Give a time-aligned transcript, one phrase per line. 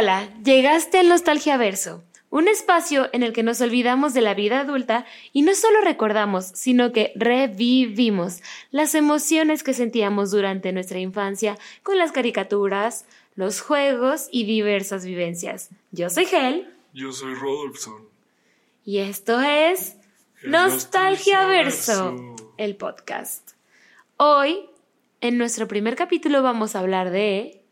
[0.00, 4.60] Hola, llegaste al Nostalgia Verso, un espacio en el que nos olvidamos de la vida
[4.60, 11.58] adulta y no solo recordamos, sino que revivimos las emociones que sentíamos durante nuestra infancia
[11.82, 15.70] con las caricaturas, los juegos y diversas vivencias.
[15.90, 16.72] Yo soy Hel.
[16.94, 18.08] Yo soy Rodolfson.
[18.84, 19.96] Y esto es
[20.44, 23.50] El Nostalgia Verso, el podcast.
[24.16, 24.60] Hoy,
[25.20, 27.64] en nuestro primer capítulo, vamos a hablar de...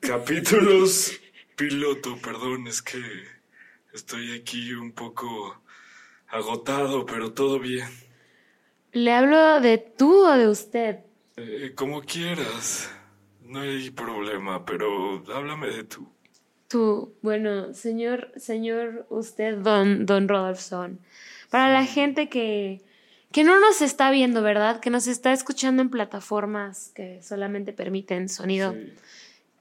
[0.00, 1.20] capítulos
[1.56, 3.02] piloto, perdón, es que
[3.92, 5.62] estoy aquí un poco
[6.28, 7.86] agotado, pero todo bien.
[8.92, 11.00] ¿Le hablo de tú o de usted?
[11.36, 12.90] Eh, como quieras,
[13.42, 16.10] no hay problema, pero háblame de tú.
[16.66, 20.98] Tú, bueno, señor, señor, usted, don, don Rodolfson.
[21.50, 22.80] Para la gente que,
[23.32, 24.80] que no nos está viendo, ¿verdad?
[24.80, 28.72] Que nos está escuchando en plataformas que solamente permiten sonido.
[28.72, 28.94] Sí.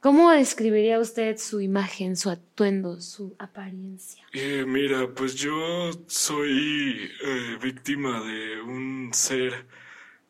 [0.01, 4.23] ¿Cómo describiría usted su imagen, su atuendo, su apariencia?
[4.31, 9.65] Eh, mira, pues yo soy eh, víctima de un ser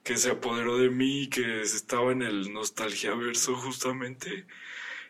[0.04, 4.48] que se apoderó de mí, que estaba en el nostalgia verso justamente.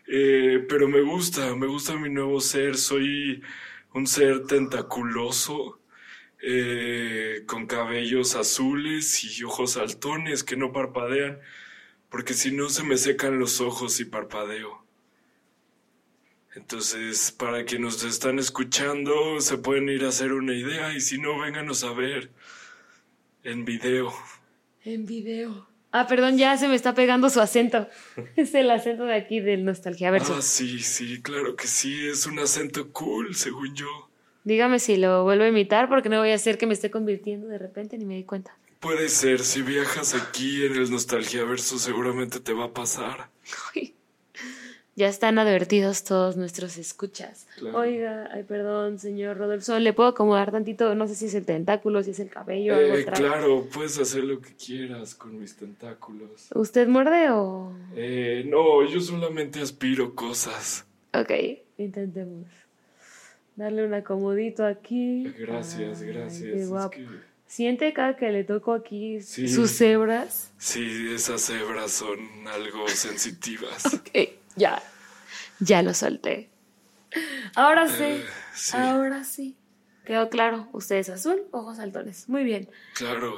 [0.07, 2.75] Eh, pero me gusta, me gusta mi nuevo ser.
[2.75, 3.41] Soy
[3.93, 5.79] un ser tentaculoso,
[6.41, 11.39] eh, con cabellos azules y ojos saltones que no parpadean,
[12.09, 14.83] porque si no se me secan los ojos y parpadeo.
[16.55, 21.19] Entonces, para que nos están escuchando, se pueden ir a hacer una idea y si
[21.19, 22.31] no, vénganos a ver
[23.43, 24.11] en video.
[24.83, 25.67] En video.
[25.91, 27.87] Ah, perdón, ya se me está pegando su acento.
[28.35, 30.35] Es el acento de aquí del Nostalgia Verso.
[30.37, 34.09] Ah, sí, sí, claro que sí, es un acento cool, según yo.
[34.43, 37.47] Dígame si lo vuelvo a imitar porque no voy a hacer que me esté convirtiendo
[37.47, 38.57] de repente ni me di cuenta.
[38.79, 43.29] Puede ser, si viajas aquí en el Nostalgia Verso, seguramente te va a pasar.
[44.95, 47.47] Ya están advertidos todos nuestros escuchas.
[47.57, 47.77] Claro.
[47.77, 50.93] Oiga, ay, perdón, señor Rodolfo, ¿le puedo acomodar tantito?
[50.95, 54.23] No sé si es el tentáculo, si es el cabello, algo Eh, claro, puedes hacer
[54.25, 56.47] lo que quieras con mis tentáculos.
[56.53, 57.73] ¿Usted muerde o...?
[57.95, 60.85] Eh, no, yo solamente aspiro cosas.
[61.13, 61.31] Ok,
[61.77, 62.47] intentemos.
[63.55, 65.23] Darle un acomodito aquí.
[65.37, 66.41] Gracias, Ay, gracias.
[66.43, 66.89] qué Es guapo.
[66.91, 69.47] que- Siente cada que le toco aquí Sí.
[69.49, 70.51] sus hebras.
[70.59, 73.85] sí, esas cebras son algo sensitivas.
[73.93, 74.09] Ok,
[74.55, 74.81] ya.
[75.59, 76.49] Ya lo solté.
[77.55, 78.03] Ahora sí.
[78.03, 78.77] Eh, sí.
[78.77, 79.57] Ahora sí.
[80.05, 80.69] Quedó claro.
[80.73, 82.29] Usted es azul, ojos saltones.
[82.29, 82.69] Muy bien.
[82.93, 83.35] Claro.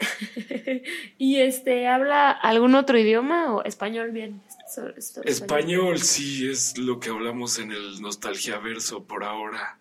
[1.18, 4.42] ¿Y este habla algún otro idioma o español bien?
[4.74, 9.78] So- esto- Español sí es lo que hablamos en el Nostalgia Verso por ahora.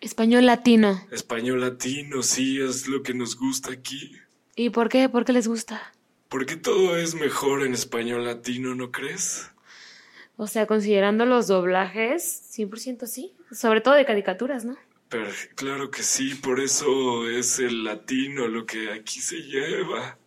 [0.00, 1.00] Español latino.
[1.10, 4.12] Español latino sí es lo que nos gusta aquí.
[4.54, 5.08] ¿Y por qué?
[5.08, 5.92] ¿Por qué les gusta?
[6.28, 9.50] Porque todo es mejor en español latino, ¿no crees?
[10.36, 13.34] O sea, considerando los doblajes, 100% sí.
[13.50, 14.76] Sobre todo de caricaturas, ¿no?
[15.08, 15.26] Pero
[15.56, 20.18] claro que sí, por eso es el latino lo que aquí se lleva.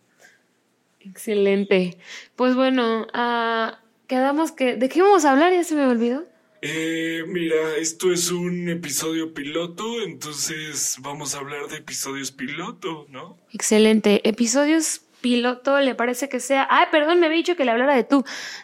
[1.00, 1.98] Excelente.
[2.36, 4.76] Pues bueno, ah, quedamos que...
[4.76, 5.54] ¿De qué vamos a hablar?
[5.54, 6.26] Ya se me olvidó.
[6.64, 13.36] Eh, mira, esto es un episodio piloto, entonces vamos a hablar de episodios piloto, ¿no?
[13.52, 14.28] Excelente.
[14.30, 16.68] Episodios piloto, ¿le parece que sea?
[16.70, 18.24] Ay, perdón, me había dicho que le hablara de tú.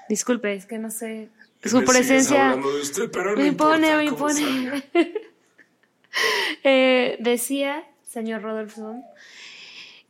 [0.09, 1.29] Disculpe, es que no sé.
[1.63, 4.83] Su Me presencia hablando de usted, pero no me impone, me impone.
[6.63, 9.03] Eh, decía, señor Rodolfo,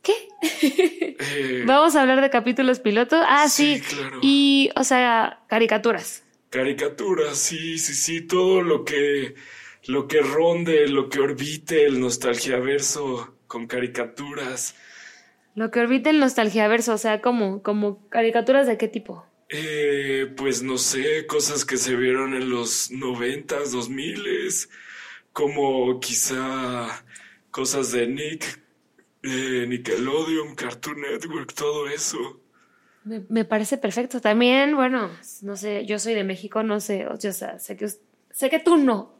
[0.00, 0.14] ¿qué?
[0.62, 3.20] Eh, Vamos a hablar de capítulos piloto.
[3.28, 3.82] Ah, sí.
[3.84, 4.18] Sí, claro.
[4.22, 6.22] Y, o sea, caricaturas.
[6.50, 9.34] Caricaturas, sí, sí, sí, todo lo que
[9.86, 14.74] lo que ronde, lo que orbite el nostalgiaverso con caricaturas.
[15.54, 19.24] Lo que orbita el nostalgiaverso, o sea, como, como caricaturas de qué tipo.
[19.48, 24.68] Eh, pues no sé, cosas que se vieron en los noventas, dos miles,
[25.32, 27.04] como quizá
[27.50, 28.62] cosas de Nick,
[29.22, 32.40] eh, Nickelodeon, Cartoon Network, todo eso.
[33.04, 34.20] Me, me parece perfecto.
[34.20, 35.10] También, bueno,
[35.42, 37.88] no sé, yo soy de México, no sé, o sea, sé que,
[38.30, 39.16] sé que tú no.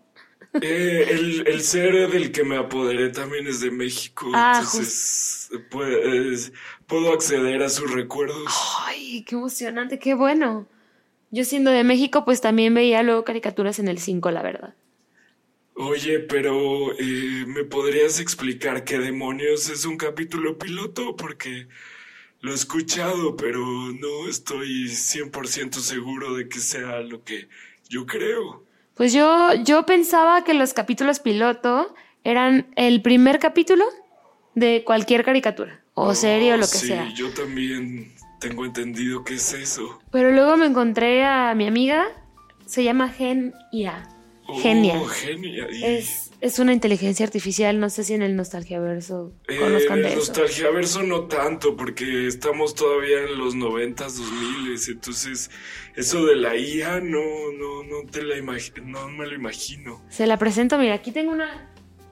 [0.61, 6.53] Eh, el, el ser del que me apoderé también es de México, Ah, entonces pues,
[6.87, 8.47] puedo acceder a sus recuerdos.
[8.87, 10.67] Ay, qué emocionante, qué bueno.
[11.31, 14.75] Yo siendo de México, pues también veía luego caricaturas en el 5, la verdad.
[15.75, 21.15] Oye, pero eh, ¿me podrías explicar qué demonios es un capítulo piloto?
[21.15, 21.69] Porque
[22.41, 27.49] lo he escuchado, pero no estoy 100% seguro de que sea lo que
[27.89, 28.65] yo creo.
[28.95, 31.95] Pues yo, yo pensaba que los capítulos piloto
[32.25, 33.85] eran el primer capítulo
[34.55, 37.13] de cualquier caricatura o serie o lo que sí, sea.
[37.15, 40.01] yo también tengo entendido que es eso.
[40.11, 42.07] Pero luego me encontré a mi amiga,
[42.67, 44.09] Se llama Genia.
[44.63, 45.01] Genia.
[45.01, 45.67] Oh, genia.
[45.73, 50.03] Y, Es, es una inteligencia artificial, no sé si en el Nostalgiaverso eh, conozcan en
[50.05, 50.31] de el eso.
[50.33, 55.51] Nostalgiaverso no tanto, porque estamos todavía en los noventas, dos miles, entonces
[55.97, 57.21] eso de la IA no,
[57.59, 58.37] no, no te la
[58.85, 60.03] no me lo imagino.
[60.09, 61.69] Se la presento, mira, aquí tengo una...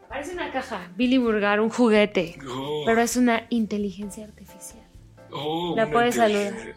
[0.08, 4.86] Parece una caja, Billy Burgar, un juguete, Oh, pero es una inteligencia artificial.
[5.32, 6.74] oh, la puedes inteligencia-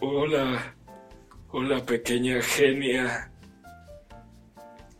[0.00, 0.74] Hola,
[1.50, 3.30] hola pequeña genia.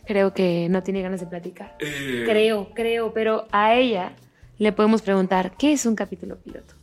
[0.06, 1.76] Creo que no tiene ganas de platicar.
[1.80, 4.12] Eh, Creo, creo, pero a ella
[4.58, 6.74] le podemos preguntar, ¿qué es un capítulo piloto?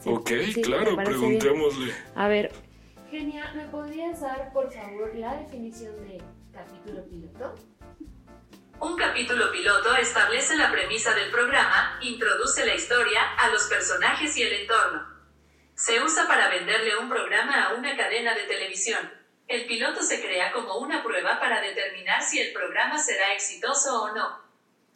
[0.00, 1.04] Sí, Ok, sí, ¿te claro, bien?
[1.04, 1.92] preguntémosle.
[2.14, 2.52] A ver,
[3.10, 7.54] Genia, ¿me podrías dar, por favor, la definición de capítulo piloto?
[8.80, 14.42] Un capítulo piloto establece la premisa del programa, introduce la historia, a los personajes y
[14.42, 15.02] el entorno.
[15.74, 19.00] Se usa para venderle un programa a una cadena de televisión.
[19.48, 24.14] El piloto se crea como una prueba para determinar si el programa será exitoso o
[24.14, 24.38] no.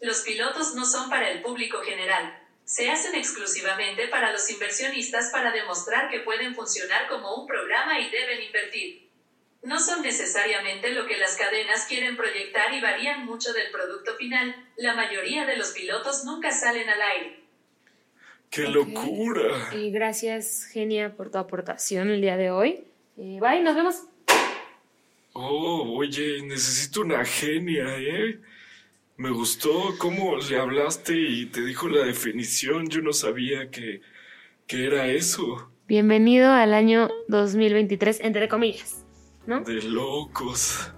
[0.00, 2.38] Los pilotos no son para el público general.
[2.64, 8.10] Se hacen exclusivamente para los inversionistas para demostrar que pueden funcionar como un programa y
[8.10, 9.08] deben invertir.
[9.62, 14.55] No son necesariamente lo que las cadenas quieren proyectar y varían mucho del producto final.
[14.76, 17.40] La mayoría de los pilotos nunca salen al aire.
[18.50, 19.70] ¡Qué locura!
[19.72, 22.84] Y gracias, Genia, por tu aportación el día de hoy.
[23.16, 24.02] Eh, bye, nos vemos.
[25.34, 28.38] Oh, oye, necesito una genia, ¿eh?
[29.17, 32.88] Me gustó cómo le hablaste y te dijo la definición.
[32.88, 34.02] Yo no sabía que,
[34.67, 35.70] que era eso.
[35.88, 39.06] Bienvenido al año 2023, entre comillas,
[39.46, 39.62] ¿no?
[39.62, 40.93] De locos.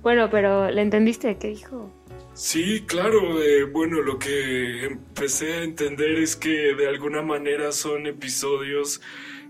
[0.00, 1.92] Bueno, pero ¿le entendiste qué dijo?
[2.32, 3.42] Sí, claro.
[3.42, 9.02] eh, bueno, lo que empecé a entender es que de alguna manera son episodios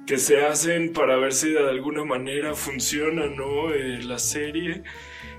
[0.06, 3.72] que se hacen para ver si de alguna manera funciona, ¿no?
[3.72, 4.82] Eh, la serie.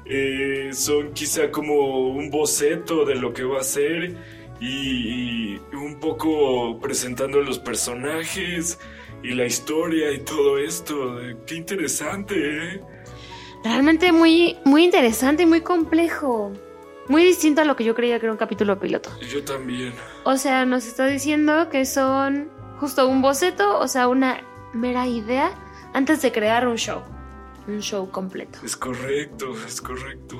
[0.05, 4.15] Eh, son quizá como un boceto de lo que va a ser
[4.59, 8.79] y, y un poco presentando los personajes
[9.23, 11.21] y la historia y todo esto.
[11.21, 12.35] Eh, Qué interesante,
[12.75, 12.81] ¿eh?
[13.63, 16.51] Realmente muy, muy interesante y muy complejo.
[17.07, 19.09] Muy distinto a lo que yo creía que era un capítulo piloto.
[19.29, 19.93] Yo también.
[20.23, 22.49] O sea, nos está diciendo que son
[22.79, 24.41] justo un boceto, o sea, una
[24.73, 25.51] mera idea
[25.93, 27.01] antes de crear un show.
[27.67, 28.59] Un show completo.
[28.63, 30.37] Es correcto, es correcto.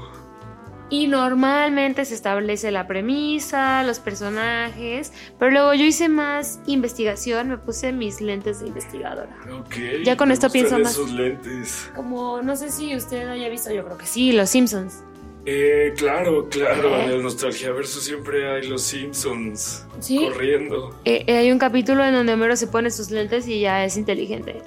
[0.90, 7.58] Y normalmente se establece la premisa, los personajes, pero luego yo hice más investigación, me
[7.58, 9.36] puse mis lentes de investigadora.
[9.60, 9.76] Ok.
[10.04, 10.92] Ya con esto pienso más.
[10.92, 11.90] esos lentes.
[11.96, 15.04] Como, no sé si usted haya visto, yo creo que sí, Los Simpsons.
[15.46, 16.96] Eh, claro, claro.
[17.02, 20.18] En el Nostalgia Verso siempre hay los Simpsons Sí.
[20.32, 20.98] corriendo.
[21.06, 23.98] Eh, eh, hay un capítulo en donde Homero se pone sus lentes y ya es
[23.98, 24.62] inteligente.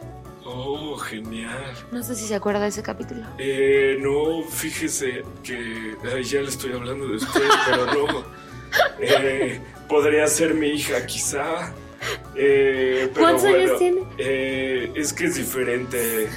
[0.44, 1.74] Oh, genial.
[1.92, 3.22] No sé si se acuerda de ese capítulo.
[3.38, 7.40] Eh, no, fíjese que ay, ya le estoy hablando de usted,
[7.70, 8.24] pero no.
[9.00, 11.72] Eh, podría ser mi hija, quizá.
[12.36, 14.00] Eh, pero ¿Cuántos bueno, años tiene?
[14.18, 16.28] eh, es que es diferente.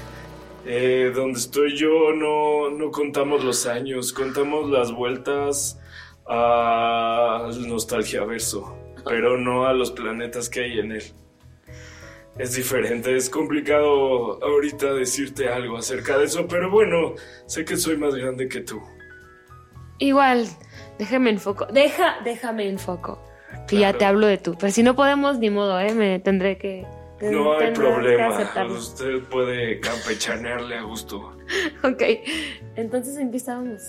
[0.65, 5.79] Eh, donde estoy yo no, no contamos los años, contamos las vueltas
[6.25, 11.03] al nostalgia verso, pero no a los planetas que hay en él.
[12.37, 17.15] Es diferente, es complicado ahorita decirte algo acerca de eso, pero bueno,
[17.47, 18.81] sé que soy más grande que tú.
[19.97, 20.47] Igual,
[20.97, 21.65] déjame en foco.
[21.65, 23.21] Deja, déjame en foco.
[23.67, 24.55] Que ya te hablo de tú.
[24.57, 25.93] Pero si no podemos, ni modo, ¿eh?
[25.93, 26.85] Me tendré que.
[27.21, 31.35] No hay problema, usted puede campechanearle a gusto.
[31.83, 32.01] Ok.
[32.75, 33.81] Entonces, ¿en qué estábamos?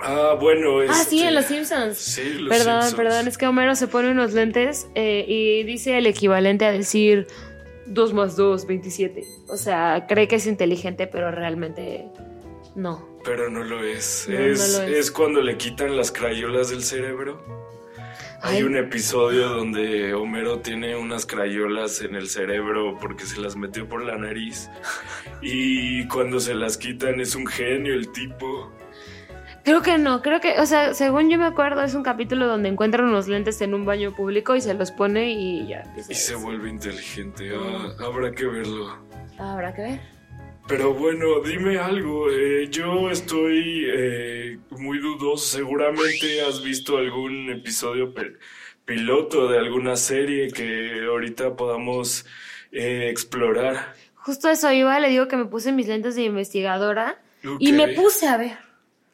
[0.00, 1.96] Ah, bueno, Ah, sí, este, en Los Simpsons.
[1.98, 2.94] Sí, los perdón, Simpsons.
[2.94, 7.26] perdón, es que Homero se pone unos lentes eh, y dice el equivalente a decir
[7.86, 9.24] 2 más 2, 27.
[9.48, 12.06] O sea, cree que es inteligente, pero realmente
[12.74, 13.08] no.
[13.24, 14.26] Pero no lo es.
[14.28, 14.98] No, es, no lo es.
[14.98, 17.42] es cuando le quitan las crayolas del cerebro.
[18.46, 18.62] Hay Ay.
[18.62, 24.04] un episodio donde Homero tiene unas crayolas en el cerebro porque se las metió por
[24.04, 24.70] la nariz.
[25.40, 28.70] Y cuando se las quitan es un genio el tipo.
[29.62, 32.68] Creo que no, creo que, o sea, según yo me acuerdo, es un capítulo donde
[32.68, 35.82] encuentran unos lentes en un baño público y se los pone y ya.
[36.08, 37.50] Y se vuelve inteligente.
[37.54, 38.98] Ah, habrá que verlo.
[39.38, 40.13] Habrá que ver.
[40.66, 42.30] Pero bueno, dime algo.
[42.30, 45.56] eh, yo estoy eh, muy dudoso.
[45.56, 48.14] Seguramente has visto algún episodio
[48.84, 52.24] piloto de alguna serie que ahorita podamos
[52.72, 53.94] eh, explorar.
[54.14, 57.20] Justo eso iba, le digo que me puse mis lentes de investigadora
[57.58, 58.56] y me puse a ver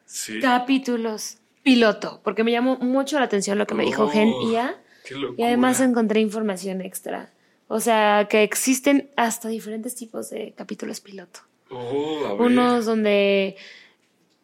[0.05, 0.39] Sí.
[0.39, 4.75] capítulos piloto, porque me llamó mucho la atención lo que me dijo Oh, Gen IA
[5.05, 5.35] Qué locura.
[5.37, 7.31] y además encontré información extra.
[7.73, 11.39] O sea, que existen hasta diferentes tipos de capítulos piloto.
[11.69, 12.35] Oh.
[12.37, 13.55] Unos donde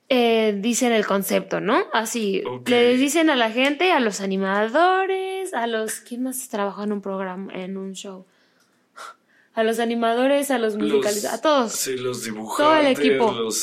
[0.07, 1.83] eh, dicen el concepto, ¿no?
[1.91, 2.69] Así, Ok.
[2.69, 5.95] le dicen a la gente, a los animadores, a los...
[5.99, 8.25] ¿Quién más trabaja en un programa, en un show?
[9.53, 11.71] A los animadores, a los musicalizadores, a todos.
[11.73, 13.31] Sí, los dibujantes, Todo el equipo.
[13.33, 13.57] los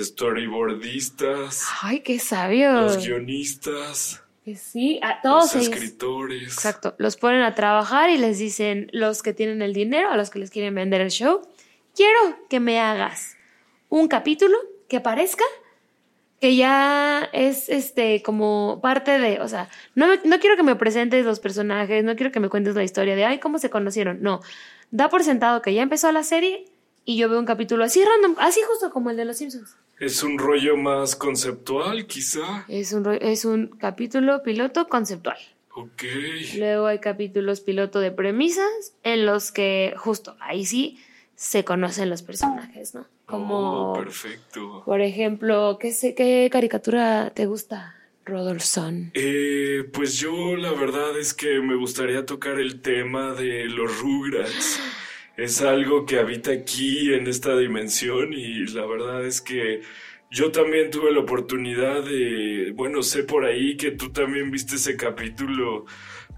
[0.00, 2.70] storyboardistas, Ay, qué sabio.
[2.82, 4.22] los guionistas,
[4.56, 6.42] sí, a todos los escritores.
[6.44, 10.30] Exacto, los ponen a trabajar y les dicen los que tienen el dinero, a los
[10.30, 11.42] que les quieren vender el show,
[11.94, 13.36] quiero que me hagas
[13.88, 14.56] un capítulo
[14.88, 15.44] que parezca
[16.40, 20.76] que ya es este como parte de, o sea, no, me- no quiero que me
[20.76, 24.22] presentes los personajes, no quiero que me cuentes la historia de, ay, cómo se conocieron,
[24.22, 24.40] no,
[24.92, 26.64] da por sentado que ya empezó la serie
[27.04, 29.74] y yo veo un capítulo así random, así justo como el de Los Simpsons.
[30.00, 32.64] Es un rollo más conceptual, quizá.
[32.68, 35.38] Es un, es un capítulo piloto conceptual.
[35.74, 36.02] Ok.
[36.56, 40.98] Luego hay capítulos piloto de premisas en los que justo ahí sí
[41.36, 43.06] se conocen los personajes, ¿no?
[43.26, 44.82] Como, Oh, perfecto.
[44.84, 49.10] por ejemplo, ¿qué, sé, ¿qué caricatura te gusta, Rodolfson?
[49.14, 54.80] Eh, pues yo la verdad es que me gustaría tocar el tema de los Rugrats.
[55.38, 59.82] Es algo que habita aquí en esta dimensión y la verdad es que
[60.32, 64.96] yo también tuve la oportunidad de, bueno, sé por ahí que tú también viste ese
[64.96, 65.86] capítulo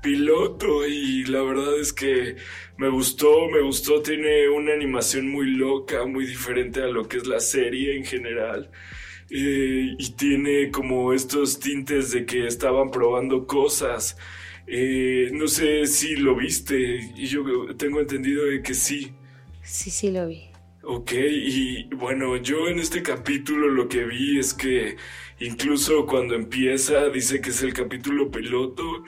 [0.03, 2.37] piloto y la verdad es que
[2.77, 7.27] me gustó, me gustó, tiene una animación muy loca, muy diferente a lo que es
[7.27, 8.71] la serie en general.
[9.31, 14.19] Eh, y tiene como estos tintes de que estaban probando cosas.
[14.73, 17.43] Eh, no sé si lo viste y yo
[17.77, 19.13] tengo entendido de que sí.
[19.65, 20.49] Sí, sí lo vi.
[20.85, 24.97] Ok, y bueno, yo en este capítulo lo que vi es que
[25.41, 29.03] incluso cuando empieza dice que es el capítulo piloto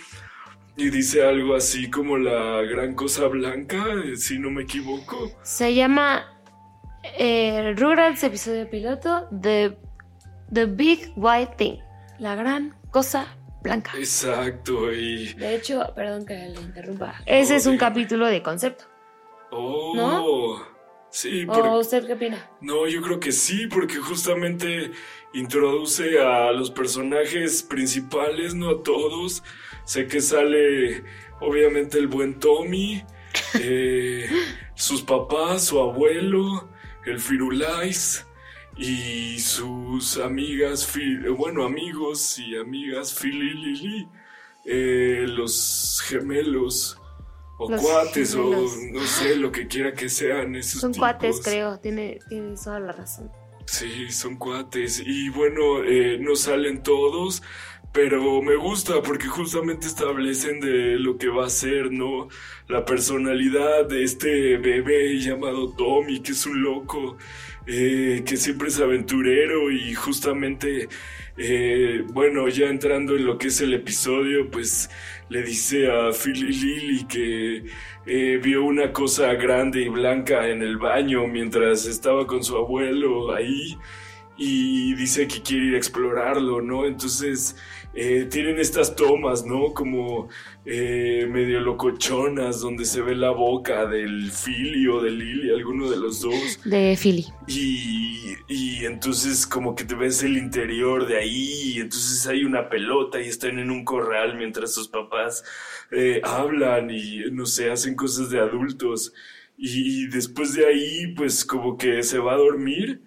[0.77, 3.85] y dice algo así como la gran cosa blanca,
[4.17, 5.31] si no me equivoco.
[5.43, 6.25] Se llama
[7.17, 9.77] eh, Rugrats episodio piloto The,
[10.53, 11.77] The Big White Thing,
[12.19, 13.93] la gran cosa blanca.
[13.97, 15.33] Exacto, y...
[15.35, 17.95] De hecho, perdón que le interrumpa, ese es un dígame.
[17.95, 18.85] capítulo de concepto.
[19.51, 20.63] Oh,
[21.11, 21.69] sí, porque...
[21.69, 22.51] ¿O usted qué opina?
[22.61, 24.91] No, yo creo que sí, porque justamente
[25.35, 29.43] introduce a los personajes principales, no a todos.
[29.85, 31.05] Sé que sale,
[31.41, 33.05] obviamente, el buen Tommy,
[33.61, 34.27] eh,
[34.75, 36.69] sus papás, su abuelo,
[37.05, 38.27] el Firulais
[38.77, 40.91] y sus amigas,
[41.37, 44.09] bueno, amigos y amigas Lily,
[44.65, 46.99] eh, los gemelos.
[47.59, 48.73] O Los cuates, gemelos.
[48.73, 52.81] o no sé, lo que quiera que sean esos Son cuates, creo, tiene, tiene toda
[52.81, 53.31] la razón.
[53.67, 55.03] Sí, son cuates.
[55.05, 57.43] Y bueno, eh, no salen todos,
[57.93, 62.29] pero me gusta porque justamente establecen de lo que va a ser, ¿no?
[62.69, 67.17] La personalidad de este bebé llamado Tommy, que es un loco,
[67.67, 70.89] eh, que siempre es aventurero y justamente,
[71.37, 74.91] eh, bueno, ya entrando en lo que es el episodio, pues
[75.29, 77.65] le dice a Phil y Lily que
[78.07, 83.33] eh, vio una cosa grande y blanca en el baño mientras estaba con su abuelo
[83.35, 83.79] ahí
[84.37, 86.85] y dice que quiere ir a explorarlo, ¿no?
[86.87, 87.57] Entonces
[87.95, 89.75] eh, tienen estas tomas, ¿no?
[89.75, 90.29] Como
[90.65, 95.97] eh, medio locochonas donde se ve la boca del Philly o de Lily, alguno de
[95.99, 96.61] los dos.
[96.65, 97.27] De Philly.
[97.47, 102.69] Y, y entonces como que te ves el interior de ahí, y entonces hay una
[102.69, 105.45] pelota y están en un corral mientras sus papás
[105.91, 109.13] eh, hablan y no sé, hacen cosas de adultos.
[109.57, 113.03] Y después de ahí, pues como que se va a dormir,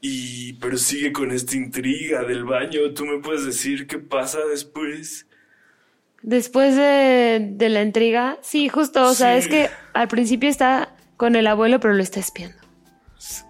[0.00, 2.92] y pero sigue con esta intriga del baño.
[2.94, 5.26] ¿Tú me puedes decir qué pasa después?
[6.22, 11.34] Después de, de la intriga, sí, justo, o sea, es que al principio está con
[11.34, 12.58] el abuelo, pero lo está espiando.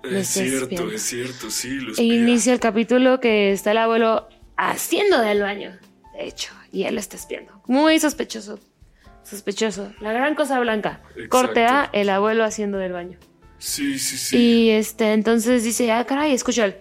[0.03, 4.29] Lo Es cierto, es cierto, sí, lo E inicia el capítulo que está el abuelo
[4.57, 5.79] haciendo del baño,
[6.15, 7.63] de hecho, y él lo está espiando.
[7.67, 8.61] Muy sospechoso.
[9.23, 9.93] Sospechoso.
[10.01, 11.03] La gran cosa blanca.
[11.11, 11.29] Exacto.
[11.29, 13.19] Corte A, el abuelo haciendo del baño.
[13.61, 14.37] Sí, sí, sí.
[14.37, 16.75] Y este, entonces dice, ah, caray, escucho el,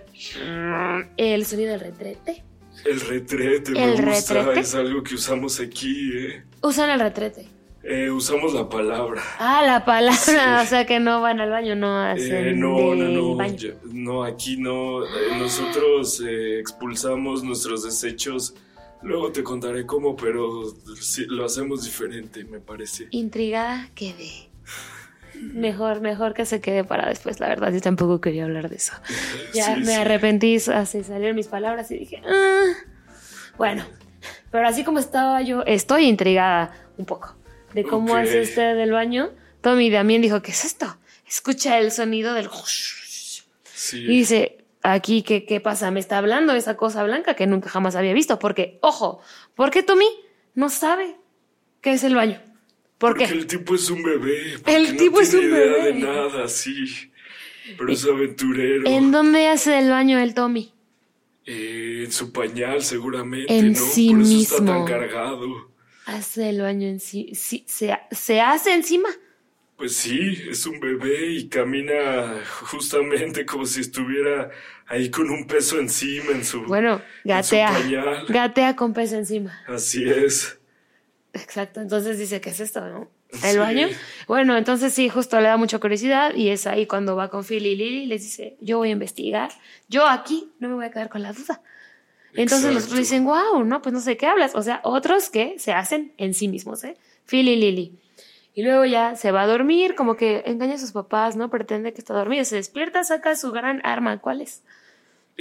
[1.17, 2.43] el sonido del retrete.
[2.86, 4.59] El retrete, El me gusta, retrete.
[4.62, 6.43] es algo que usamos aquí, ¿eh?
[6.62, 7.48] Usan el retrete.
[7.83, 9.21] Eh, usamos la palabra.
[9.39, 10.31] Ah, la palabra, Sí.
[10.65, 13.74] o sea que no van al baño, no hacen Eh, no, no, no, baño.
[13.91, 15.05] no, aquí no.
[15.05, 18.53] Eh, nosotros eh, expulsamos nuestros desechos.
[19.01, 23.07] Luego te contaré cómo, pero sí, lo hacemos diferente, me parece.
[23.12, 24.48] Intrigada quedé.
[25.41, 28.93] Mejor, mejor que se quede para después, la verdad, yo tampoco quería hablar de eso.
[29.53, 29.93] Ya Sí, me sí.
[29.93, 32.72] arrepentí, así salieron mis palabras y dije, "Ah".
[33.58, 33.84] bueno,
[34.51, 37.36] pero así como estaba yo, estoy intrigada un poco
[37.74, 39.29] de cómo hace usted del baño.
[39.62, 40.98] Tommy también dijo, ¿qué es esto?
[41.27, 42.50] Escucha el sonido del...
[43.63, 44.03] Sí.
[44.03, 45.91] Y dice, aquí, ¿qué, ¿qué pasa?
[45.91, 48.39] Me está hablando esa cosa blanca que nunca jamás había visto.
[48.39, 49.22] Porque, ojo,
[49.55, 50.08] ¿por qué Tommy
[50.55, 51.15] no sabe
[51.81, 52.39] qué es el baño?
[52.99, 53.33] ¿Por Porque qué?
[53.33, 54.59] el tipo es un bebé.
[54.59, 55.83] porque El no tipo es tiene un idea bebé.
[55.85, 57.11] de nada, sí.
[57.77, 58.83] Pero es aventurero.
[58.87, 60.73] ¿En dónde hace el baño el Tommy?
[61.45, 63.79] Eh, en su pañal, seguramente, En ¿no?
[63.79, 64.65] sí Por eso está mismo.
[64.67, 65.71] tan cargado.
[66.05, 67.31] Hace el baño en sí.
[67.35, 69.09] sí se, se hace encima.
[69.77, 74.49] Pues sí, es un bebé y camina justamente como si estuviera
[74.87, 77.71] ahí con un peso encima en su, Bueno, en su gatea.
[77.71, 78.25] pañal.
[78.27, 79.57] Gatea con peso encima.
[79.67, 80.58] Así es.
[81.33, 81.81] Exacto.
[81.81, 83.07] Entonces dice, ¿qué es esto, no?
[83.31, 83.48] Sí.
[83.48, 83.88] ¿El baño?
[84.27, 87.65] Bueno, entonces sí, justo le da mucha curiosidad y es ahí cuando va con Phil
[87.65, 89.51] y Lily y les dice, yo voy a investigar.
[89.88, 91.62] Yo aquí no me voy a quedar con la duda.
[92.33, 94.55] Entonces los otros dicen, wow, no, pues no sé qué hablas.
[94.55, 96.98] O sea, otros que se hacen en sí mismos, ¿eh?
[97.25, 98.00] Phil y Lily.
[98.55, 101.50] Y luego ya se va a dormir, como que engaña a sus papás, ¿no?
[101.50, 102.43] Pretende que está dormido.
[102.45, 104.19] Se despierta, saca su gran arma.
[104.19, 104.63] ¿Cuál es?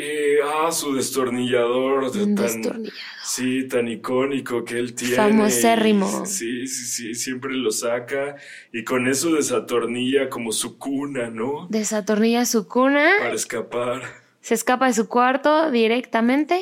[0.00, 2.12] Eh, ah, su destornillador.
[2.12, 2.98] de Un tan, destornillador.
[3.24, 5.16] Sí, tan icónico que él tiene.
[5.16, 6.24] Famosérrimo.
[6.24, 8.36] Sí, sí, sí, siempre lo saca
[8.72, 11.66] y con eso desatornilla como su cuna, ¿no?
[11.68, 14.02] Desatornilla su cuna, Para escapar.
[14.40, 16.54] se escapa de su cuarto directamente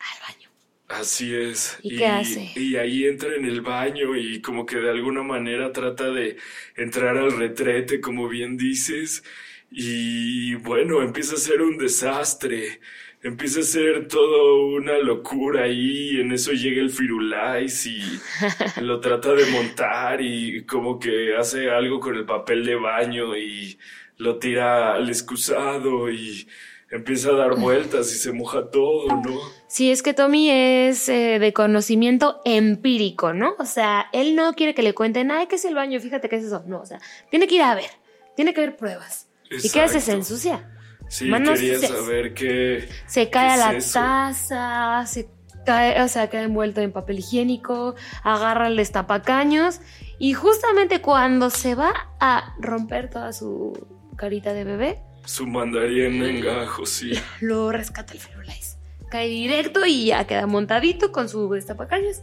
[0.00, 0.50] al baño.
[0.88, 1.78] Así es.
[1.82, 2.50] ¿Y qué hace?
[2.56, 6.36] Y ahí entra en el baño y como que de alguna manera trata de
[6.76, 9.22] entrar al retrete, como bien dices.
[9.70, 12.80] Y bueno, empieza a ser un desastre.
[13.22, 16.20] Empieza a ser todo una locura ahí.
[16.20, 18.00] En eso llega el Firulais y
[18.80, 23.78] lo trata de montar y como que hace algo con el papel de baño y
[24.16, 26.46] lo tira al excusado y
[26.90, 29.38] empieza a dar vueltas y se moja todo, ¿no?
[29.68, 33.54] Sí, es que Tommy es eh, de conocimiento empírico, ¿no?
[33.58, 36.00] O sea, él no quiere que le cuenten, ay, ¿qué es el baño?
[36.00, 36.64] Fíjate qué es eso.
[36.66, 37.90] No, o sea, tiene que ir a ver,
[38.34, 39.29] tiene que ver pruebas.
[39.50, 40.00] ¿Y qué hace?
[40.00, 40.18] Se Exacto.
[40.18, 40.70] ensucia.
[41.08, 41.90] Sí, Manos quería sucias.
[41.92, 42.88] saber qué.
[43.06, 43.98] Se cae a ¿Qué la es eso?
[43.98, 45.28] taza, se
[45.66, 49.80] cae, o sea, queda envuelto en papel higiénico, agarra el destapacaños
[50.20, 53.72] y justamente cuando se va a romper toda su
[54.16, 57.12] carita de bebé, Su mandarín en gajo, sí.
[57.40, 58.78] lo rescata el Firulais.
[59.10, 62.22] Cae directo y ya queda montadito con su destapacaños,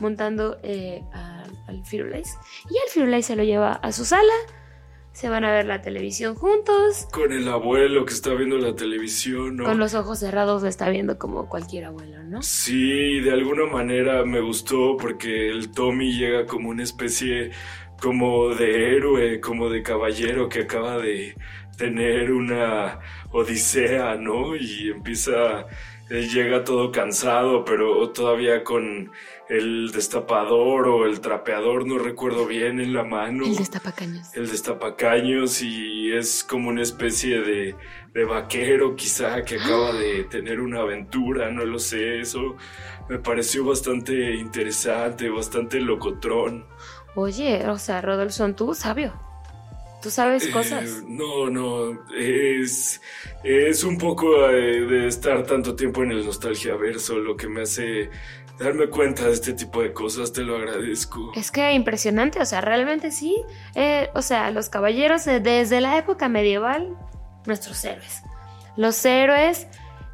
[0.00, 2.36] montando eh, al, al Firulais.
[2.68, 4.32] Y al Firulais se lo lleva a su sala,
[5.14, 9.56] se van a ver la televisión juntos, Con el abuelo que está viendo la televisión,
[9.56, 9.64] ¿no?
[9.64, 12.42] con los ojos cerrados lo está viendo como cualquier abuelo, ¿no?
[12.42, 17.52] Sí, de alguna manera me gustó porque el Tommy llega como una especie
[18.02, 21.36] como de héroe, como de caballero que acaba de
[21.78, 22.98] tener una
[23.30, 24.56] odisea, ¿no?
[24.56, 25.66] Y empieza,
[26.10, 29.12] él llega todo cansado, pero todavía con
[29.48, 33.44] el destapador o el trapeador, no recuerdo bien, en la mano.
[33.44, 34.34] El destapacaños.
[34.34, 37.76] el destapacaños y es como una especie de,
[38.14, 42.56] de vaquero quizá que acaba de tener una aventura, no lo sé, eso
[43.08, 46.66] me pareció bastante interesante, bastante locotrón.
[47.16, 49.12] Oye, o sea, Rodolfo, tú sabio.
[50.02, 51.02] Tú sabes Eh, cosas.
[51.06, 53.00] no, no, es,
[53.42, 57.62] es un poco eh, de estar tanto tiempo en el nostalgia verso lo que me
[57.62, 58.10] hace
[58.58, 61.32] darme cuenta de este tipo de cosas, te lo agradezco.
[61.34, 63.36] Es que impresionante, o sea, realmente sí.
[63.74, 66.96] Eh, o sea, los caballeros desde la época medieval,
[67.46, 68.22] nuestros héroes.
[68.76, 69.66] Los héroes,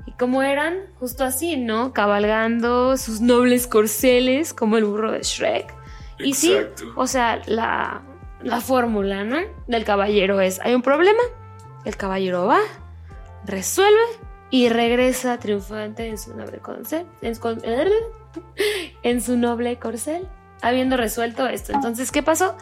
[0.07, 0.79] ¿y cómo eran?
[0.98, 1.92] Justo así, ¿no?
[1.92, 5.74] Cabalgando sus nobles corceles, como el burro de Shrek.
[6.18, 6.92] Y sí, Exacto.
[6.96, 8.03] o sea, la,
[8.42, 9.38] la fórmula, ¿no?
[9.66, 11.22] Del caballero es, hay un problema,
[11.85, 12.61] el caballero va,
[13.46, 14.00] resuelve
[14.50, 17.35] y regresa triunfante en su noble corcel, en,
[19.03, 20.29] en su noble corcel,
[20.62, 21.73] habiendo resuelto esto.
[21.73, 22.57] Entonces, ¿qué pasó?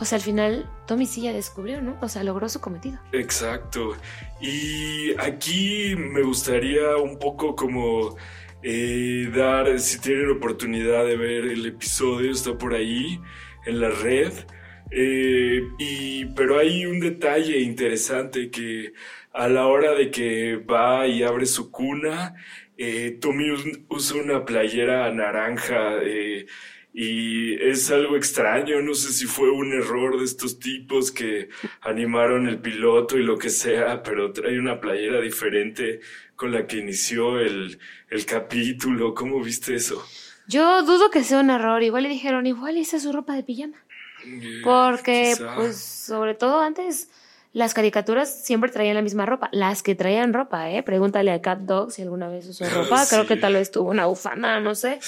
[0.00, 1.96] O sea, al final Tommy sí ya descubrió, ¿no?
[2.00, 2.98] O sea, logró su cometido.
[3.12, 3.96] Exacto.
[4.40, 8.16] Y aquí me gustaría un poco como
[8.62, 13.20] eh, dar, si tienen oportunidad de ver el episodio, está por ahí
[13.66, 14.32] en la red.
[14.90, 18.92] Eh, y, pero hay un detalle interesante que
[19.32, 22.34] a la hora de que va y abre su cuna,
[22.76, 26.46] eh, Tommy us- usa una playera naranja eh,
[26.92, 31.48] y es algo extraño, no sé si fue un error de estos tipos que
[31.80, 36.00] animaron el piloto y lo que sea, pero trae una playera diferente
[36.36, 37.78] con la que inició el,
[38.10, 39.12] el capítulo.
[39.14, 40.04] ¿Cómo viste eso?
[40.46, 41.82] Yo dudo que sea un error.
[41.82, 43.76] Igual le dijeron, igual esa es su ropa de pijama.
[44.24, 45.54] Eh, Porque, quizá.
[45.56, 47.10] pues, sobre todo antes,
[47.54, 49.48] las caricaturas siempre traían la misma ropa.
[49.52, 50.82] Las que traían ropa, ¿eh?
[50.82, 53.04] Pregúntale a Cat Dog si alguna vez usó ropa.
[53.08, 54.98] Creo que tal vez tuvo una bufanda, no sé.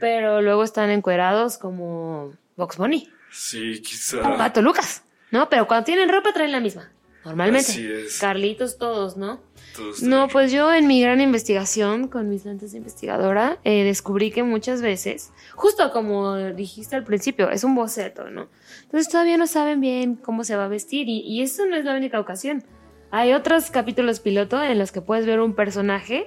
[0.00, 4.18] Pero luego están encuerados como Box Bunny Sí, quizá.
[4.18, 5.48] o Gato Lucas, ¿no?
[5.48, 6.90] Pero cuando tienen ropa traen la misma.
[7.26, 7.70] Normalmente.
[7.72, 8.18] Así es.
[8.18, 9.40] Carlitos, todos, ¿no?
[9.74, 14.30] Todos No, pues yo en mi gran investigación con mis lentes de investigadora eh, descubrí
[14.30, 18.48] que muchas veces, justo como dijiste al principio, es un boceto, ¿no?
[18.84, 21.84] Entonces todavía no saben bien cómo se va a vestir y, y eso no es
[21.84, 22.64] la única ocasión.
[23.10, 26.24] Hay otros capítulos piloto en los que puedes ver un personaje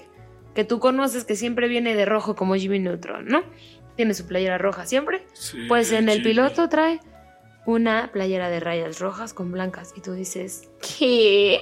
[0.54, 3.44] que tú conoces que siempre viene de rojo como Jimmy Neutron, ¿no?
[3.96, 5.26] Tiene su playera roja siempre.
[5.34, 6.30] Sí, Pues en el Jimmy.
[6.30, 7.00] piloto trae
[7.70, 11.60] una playera de rayas rojas con blancas y tú dices, ¿qué?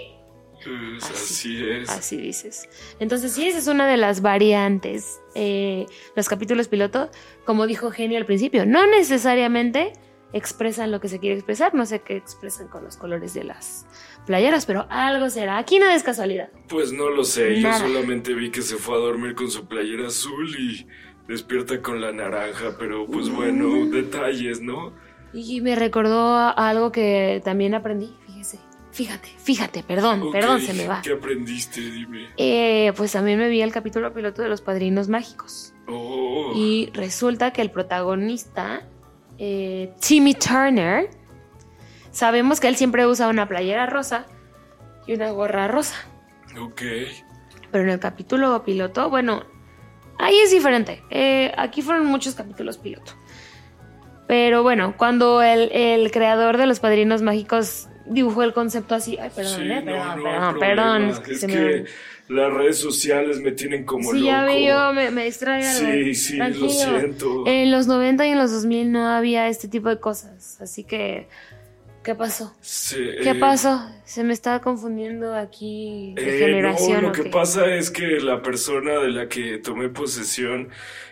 [0.63, 1.13] Pues Así.
[1.61, 1.89] así es.
[1.89, 2.69] Así dices.
[2.99, 5.19] Entonces, sí, esa es una de las variantes.
[5.35, 7.11] Eh, los capítulos piloto,
[7.45, 9.93] como dijo Genio al principio, no necesariamente
[10.33, 11.73] expresan lo que se quiere expresar.
[11.75, 13.85] No sé qué expresan con los colores de las
[14.25, 15.57] playeras, pero algo será.
[15.59, 16.49] Aquí nada es casualidad.
[16.67, 17.79] Pues no lo sé, Nada.
[17.79, 20.87] yo solamente vi que se fue a dormir con su playera azul y
[21.27, 23.91] despierta con la naranja, pero pues bueno, Mm.
[23.91, 24.93] detalles, ¿no?
[25.33, 28.13] Y me recordó a algo que también aprendí.
[28.25, 28.59] Fíjese.
[28.91, 31.01] Fíjate, fíjate, perdón, perdón, se me va.
[31.03, 31.81] ¿Qué aprendiste?
[31.81, 32.29] Dime.
[32.37, 35.73] Eh, pues también me vi el capítulo piloto de los padrinos mágicos.
[35.87, 38.81] Oh, Y resulta que el protagonista,
[39.37, 41.11] eh, Timmy Turner,
[42.09, 44.25] sabemos que él siempre usa una playera rosa
[45.05, 45.95] y una gorra rosa.
[46.59, 46.81] ok.
[47.71, 49.43] Pero en el capítulo piloto, bueno,
[50.17, 51.03] ahí es diferente.
[51.11, 53.11] Eh, aquí fueron muchos capítulos piloto.
[54.27, 59.17] Pero bueno, cuando el, el creador de los padrinos mágicos dibujó el concepto así.
[59.21, 61.03] Ay, perdón, Sí, eh, no, perdón, no hay perdón.
[61.09, 61.85] Es que Es que
[62.27, 62.35] me.
[62.35, 64.25] las redes sociales me tienen como Sí, loco.
[64.27, 65.91] ya vi yo, me, me distrae algo.
[65.91, 66.65] Sí, sí, Tranquilo.
[66.65, 67.43] lo siento.
[67.47, 70.59] En los 90 y en los 2000 no había este tipo de cosas.
[70.61, 71.27] Así que,
[72.07, 72.55] ¿qué pasó?
[73.19, 73.81] ¿Qué eh, pasó?
[74.05, 77.01] Se me está confundiendo aquí de Eh, generación.
[77.01, 77.29] no, lo ¿o que qué?
[77.29, 80.69] pasa es que la persona de la que tomé posesión,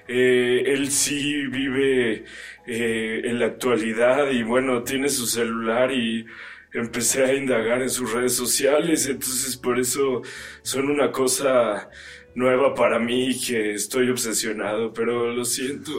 [0.08, 2.26] eh, él sí vive
[2.66, 6.26] en la actualidad y bueno, tiene su celular y
[6.74, 10.24] empecé a indagar en sus redes sociales, entonces por eso
[10.64, 11.90] son una cosa
[12.36, 15.92] nueva para mí que estoy obsesionado, pero lo siento.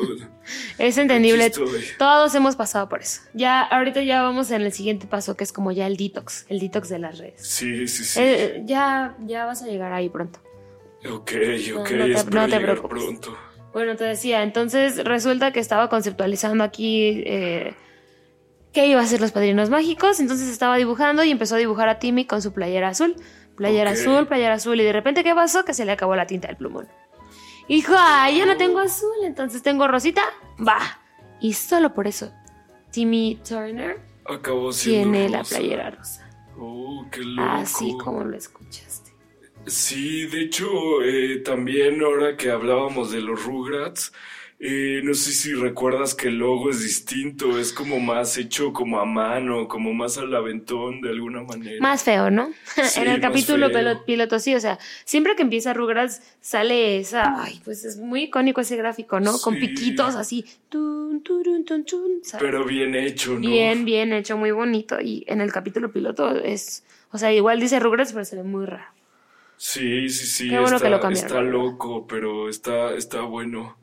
[0.78, 1.50] Es entendible.
[1.98, 3.22] Todos hemos pasado por eso.
[3.34, 6.60] Ya, ahorita ya vamos en el siguiente paso, que es como ya el detox, el
[6.60, 7.46] detox de las redes.
[7.46, 8.20] Sí, sí, sí.
[8.22, 10.38] Eh, ya, ya vas a llegar ahí pronto.
[11.10, 11.32] ok,
[11.74, 13.02] No, ok, no te- espero no te llegar preocupes.
[13.04, 13.38] pronto.
[13.72, 17.74] Bueno, te decía, entonces resulta que estaba conceptualizando aquí eh,
[18.72, 20.20] qué iba a ser los padrinos mágicos.
[20.20, 23.16] Entonces estaba dibujando y empezó a dibujar a Timmy con su playera azul.
[23.56, 24.80] Playera azul, playera azul.
[24.80, 25.64] Y de repente, ¿qué pasó?
[25.64, 26.88] Que se le acabó la tinta del plumón.
[27.98, 30.22] Ay, ya no tengo azul, entonces tengo rosita.
[30.58, 30.78] Va.
[31.40, 32.32] Y solo por eso,
[32.90, 36.28] Timmy Turner Acabó tiene la playera rosa.
[36.58, 37.48] Oh, qué loco.
[37.48, 39.12] Así como lo escuchaste.
[39.66, 44.12] Sí, de hecho, eh, también ahora que hablábamos de los Rugrats,
[44.58, 48.98] eh, no sé si recuerdas que el logo es distinto, es como más hecho como
[48.98, 51.76] a mano, como más al aventón de alguna manera.
[51.80, 52.48] Más feo, ¿no?
[52.84, 54.04] Sí, en el capítulo feo.
[54.06, 58.62] piloto, sí, o sea, siempre que empieza Rugrats sale esa, ay, pues es muy icónico
[58.62, 59.38] ese gráfico, ¿no?
[59.38, 62.42] Con piquitos así, tun, turun, tun, tun, ¿sabes?
[62.42, 63.40] Pero bien hecho, ¿no?
[63.40, 64.98] bien, bien hecho, muy bonito.
[65.02, 68.64] Y en el capítulo piloto es, o sea, igual dice Rugrats, pero se ve muy
[68.64, 68.90] raro.
[69.58, 73.76] Sí, sí, sí, Qué bueno está, que lo cambiaron, está loco, pero está, está bueno.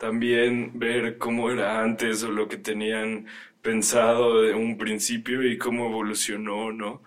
[0.00, 3.26] También ver cómo era antes o lo que tenían
[3.62, 7.02] pensado de un principio y cómo evolucionó, ¿no?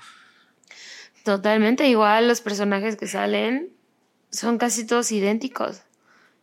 [1.24, 3.72] Totalmente, igual los personajes que salen
[4.32, 5.84] son casi todos idénticos.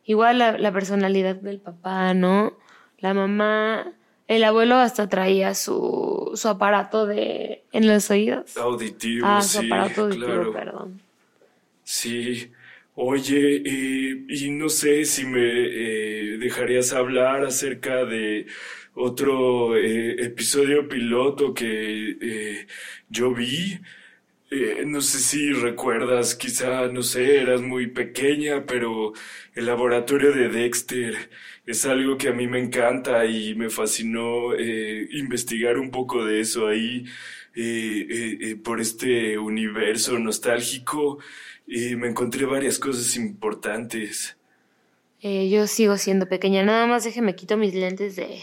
[0.05, 2.59] Igual la, la personalidad del papá, ¿no?
[2.99, 3.93] La mamá,
[4.29, 8.57] el abuelo hasta traía su, su aparato de en los oídos.
[8.57, 10.53] Auditivo, Ah, su sí, aparato auditivo, claro.
[10.53, 11.03] perdón.
[11.85, 12.53] Sí,
[13.03, 18.47] oye, eh, y no sé si me eh, dejarías hablar acerca de
[18.95, 22.67] otro eh, episodio piloto que eh,
[23.09, 23.79] yo vi.
[24.51, 29.13] Eh, no sé si recuerdas, quizá, no sé, eras muy pequeña, pero
[29.55, 31.17] el laboratorio de Dexter
[31.67, 36.41] es algo que a mí me encanta y me fascinó eh, investigar un poco de
[36.41, 37.05] eso ahí
[38.65, 41.19] por este universo nostálgico
[41.71, 44.37] y me encontré varias cosas importantes
[45.23, 48.41] Eh, yo sigo siendo pequeña, nada más déjeme quito mis lentes de,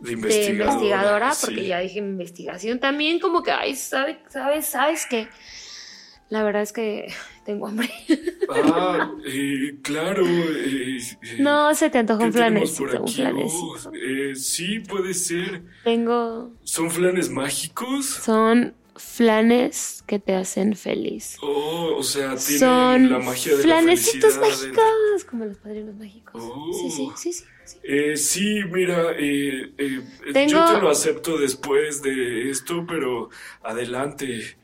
[0.00, 1.32] de de investigadora.
[1.40, 1.66] porque sí.
[1.68, 4.16] ya dije investigación también, como que, ay, ¿sabes?
[4.28, 4.66] ¿Sabes?
[4.66, 5.28] ¿Sabes que
[6.28, 7.06] La verdad es que
[7.44, 7.88] tengo hambre.
[8.48, 10.24] Ah, eh, claro.
[10.24, 13.04] eh, eh, no, se te antoja ¿qué un flanecito.
[13.04, 15.64] Oh, eh, sí, puede ser.
[15.82, 18.06] Tengo, ¿Son flanes mágicos?
[18.06, 21.36] son flanes que te hacen feliz.
[21.42, 24.50] Oh, o sea, tienen Son la magia de la flanecitos dentro.
[24.82, 26.42] mágicos, como los padrinos mágicos.
[26.44, 26.70] Oh.
[26.72, 27.44] Sí, sí, sí, sí.
[27.64, 27.78] sí.
[27.82, 33.28] Eh, sí, mira, eh, eh, Tengo- yo te lo acepto después de esto, pero
[33.62, 34.56] adelante.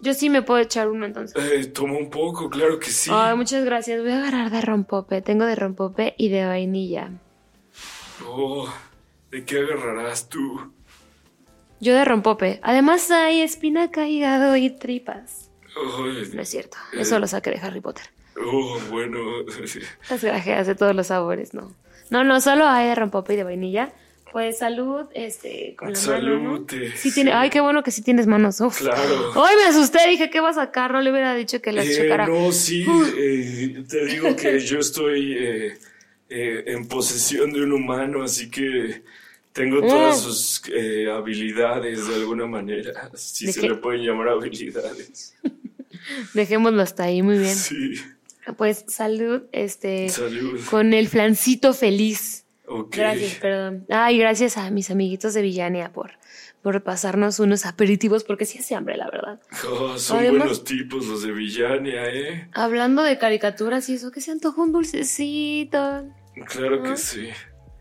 [0.00, 1.42] Yo sí me puedo echar uno entonces.
[1.42, 3.10] Eh, toma un poco, claro que sí.
[3.12, 4.02] Ay, muchas gracias.
[4.02, 5.22] Voy a agarrar de rompope.
[5.22, 7.12] Tengo de rompope y de vainilla.
[8.26, 8.68] Oh,
[9.30, 10.72] ¿de qué agarrarás tú?
[11.80, 12.58] Yo de rompope.
[12.62, 15.50] Además hay espinaca, hígado y tripas.
[16.32, 16.78] No es cierto.
[16.94, 17.00] Eh.
[17.02, 18.04] Eso lo saqué de Harry Potter.
[18.44, 19.20] oh, bueno.
[20.10, 21.74] Las grajeas de todos los sabores, no.
[22.10, 23.90] No, no, solo hay de rompope y de vainilla.
[24.32, 26.66] Pues salud, este, con la mano, ¿no?
[26.96, 28.60] Sí tiene, ay, qué bueno que sí tienes manos.
[28.60, 28.78] Uf.
[28.80, 29.32] Claro.
[29.34, 30.92] Ay, me asusté, dije, ¿qué va a sacar?
[30.92, 32.26] No le hubiera dicho que las Eh, checara.
[32.26, 32.84] no, sí,
[33.18, 35.78] eh, te digo que yo estoy eh,
[36.28, 39.02] eh, en posesión de un humano, así que
[39.56, 40.22] tengo todas Mm.
[40.22, 45.34] sus eh, habilidades de alguna manera, si ¿De se le pueden llamar habilidades.
[46.34, 47.54] Dejémoslo hasta ahí, muy bien.
[47.56, 47.94] Sí,
[48.56, 50.60] Pues salud, este, salud.
[50.70, 52.44] con el flancito feliz.
[52.68, 52.94] Ok.
[52.96, 53.86] Gracias, perdón.
[53.88, 56.12] Ay, gracias a mis amiguitos de Villania por,
[56.62, 59.40] por pasarnos unos aperitivos, porque sí hace hambre, la verdad.
[59.68, 62.48] Oh, son Además- buenos tipos los de Villania, ¿eh?
[62.52, 66.04] Hablando de caricaturas y eso, que se antojó un dulcecito.
[66.48, 66.90] Claro Ah.
[66.90, 67.28] que sí.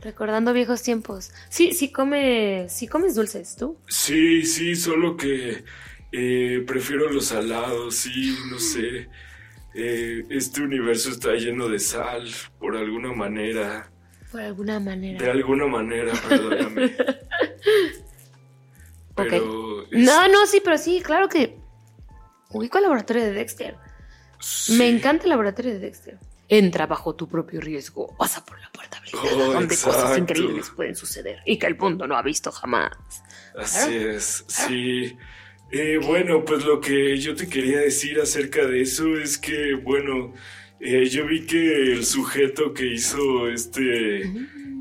[0.05, 1.31] Recordando viejos tiempos.
[1.49, 3.75] Sí, sí come, sí comes dulces, ¿tú?
[3.87, 5.63] Sí, sí, solo que
[6.11, 9.09] eh, prefiero los salados, sí, no sé.
[9.73, 13.89] Eh, este universo está lleno de sal, por alguna manera.
[14.31, 15.17] Por alguna manera.
[15.25, 16.95] De alguna manera, perdóname.
[19.17, 19.27] Ok.
[19.29, 19.83] Pero.
[19.91, 21.57] es- No, no, sí, pero sí, claro que
[22.51, 23.75] ubico el laboratorio de Dexter.
[24.41, 24.73] sí.
[24.73, 26.19] Me encanta el laboratorio de Dexter.
[26.47, 28.15] Entra bajo tu propio riesgo.
[28.17, 32.07] Pasa por la puerta blindada, Oh, donde cosas increíbles pueden suceder y que el mundo
[32.07, 32.91] no ha visto jamás.
[33.57, 35.17] Así es, sí.
[35.71, 40.33] Eh, bueno, pues lo que yo te quería decir acerca de eso es que, bueno,
[40.79, 44.21] eh, yo vi que el sujeto que hizo este,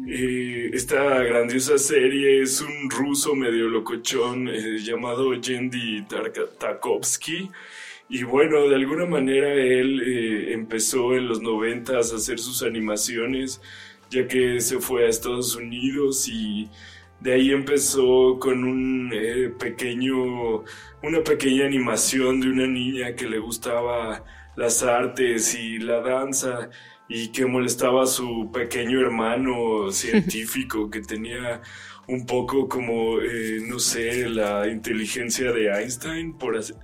[0.07, 6.05] eh, esta grandiosa serie es un ruso medio locochón eh, llamado Yendi
[6.59, 7.50] Tarkovsky.
[8.09, 13.61] Y bueno, de alguna manera él eh, empezó en los noventas a hacer sus animaciones,
[14.11, 16.69] ya que se fue a Estados Unidos y
[17.21, 20.64] de ahí empezó con un eh, pequeño,
[21.03, 24.25] una pequeña animación de una niña que le gustaba
[24.57, 26.71] las artes y la danza
[27.09, 31.62] y que molestaba a su pequeño hermano científico que tenía
[32.07, 36.75] un poco como, eh, no sé, la inteligencia de Einstein, por así,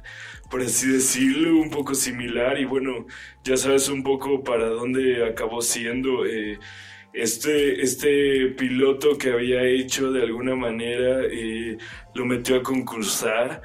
[0.51, 3.07] por así decirlo, un poco similar y bueno,
[3.45, 6.27] ya sabes un poco para dónde acabó siendo.
[6.27, 6.59] eh,
[7.13, 11.77] este, este piloto que había hecho de alguna manera eh,
[12.15, 13.63] lo metió a concursar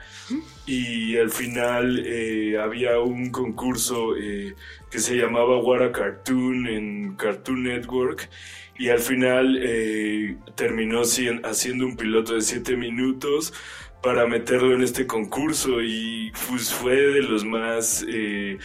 [0.65, 4.55] y al final eh, había un concurso eh,
[4.89, 8.27] que se llamaba What a Cartoon en Cartoon Network
[8.79, 9.61] y al final
[10.55, 13.53] terminó cien- haciendo un piloto de 7 minutos
[14.05, 18.59] para meterlo en este concurso y pues fue de los más eh,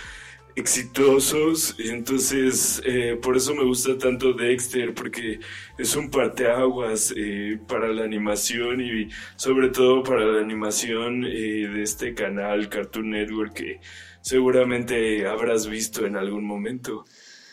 [0.55, 5.41] exitosos entonces eh, por eso me gusta tanto Dexter porque
[5.79, 12.13] es un parteaguas eh, para la animación y sobre todo para la animación de este
[12.13, 13.81] canal Cartoon Network que
[14.21, 17.07] seguramente habrás visto en algún momento.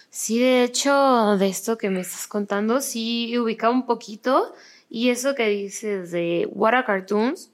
[0.10, 4.54] Sí, de hecho, de esto que me estás contando, sí ubicaba un poquito.
[4.90, 7.52] Y eso que dices de What are Cartoons,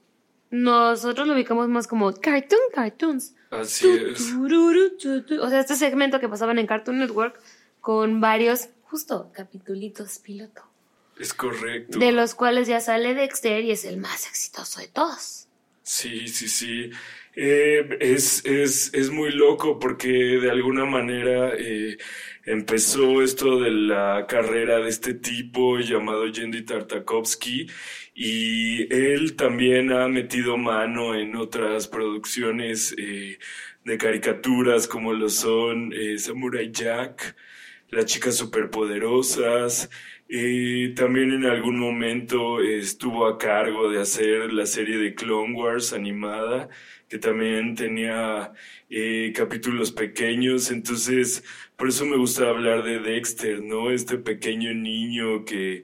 [0.54, 3.34] nosotros lo ubicamos más como Cartoon Cartoons.
[3.50, 4.32] Así es.
[4.32, 7.40] O sea, este segmento que pasaban en Cartoon Network
[7.80, 10.62] con varios, justo, capitulitos piloto.
[11.18, 11.98] Es correcto.
[11.98, 15.48] De los cuales ya sale Dexter y es el más exitoso de todos.
[15.82, 16.90] Sí, sí, sí.
[17.36, 21.98] Eh, es, es, es muy loco porque de alguna manera eh,
[22.44, 27.66] empezó esto de la carrera de este tipo llamado Yendi Tartakovsky
[28.14, 33.38] y él también ha metido mano en otras producciones eh,
[33.84, 37.36] de caricaturas como lo son eh, Samurai Jack,
[37.90, 39.90] Las chicas superpoderosas.
[40.28, 45.92] Eh, también en algún momento estuvo a cargo de hacer la serie de Clone Wars
[45.92, 46.68] animada,
[47.08, 48.52] que también tenía
[48.90, 50.70] eh, capítulos pequeños.
[50.70, 51.44] Entonces,
[51.76, 53.90] por eso me gusta hablar de Dexter, ¿no?
[53.90, 55.82] Este pequeño niño que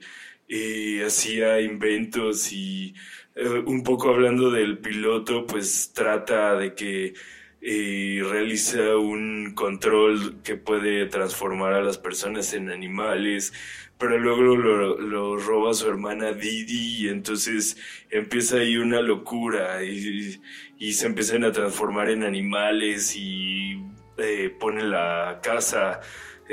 [0.51, 2.93] eh, hacía inventos y
[3.35, 7.13] eh, un poco hablando del piloto, pues trata de que
[7.61, 13.53] eh, realiza un control que puede transformar a las personas en animales,
[13.97, 17.77] pero luego lo, roba su hermana Didi y entonces
[18.09, 20.41] empieza ahí una locura y,
[20.77, 23.79] y se empiezan a transformar en animales y
[24.17, 26.01] eh, pone la casa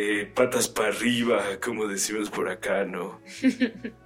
[0.01, 3.21] eh, patas para arriba, como decimos por acá, ¿no?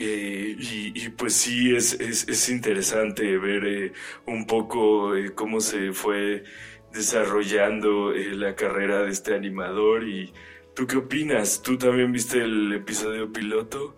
[0.00, 3.92] Eh, y, y, pues sí, es, es, es interesante ver eh,
[4.26, 6.44] un poco eh, cómo se fue
[6.92, 10.06] desarrollando la carrera de este animador.
[10.06, 10.32] ¿Y
[10.76, 11.62] tú qué opinas?
[11.62, 13.96] ¿Tú también viste el episodio piloto?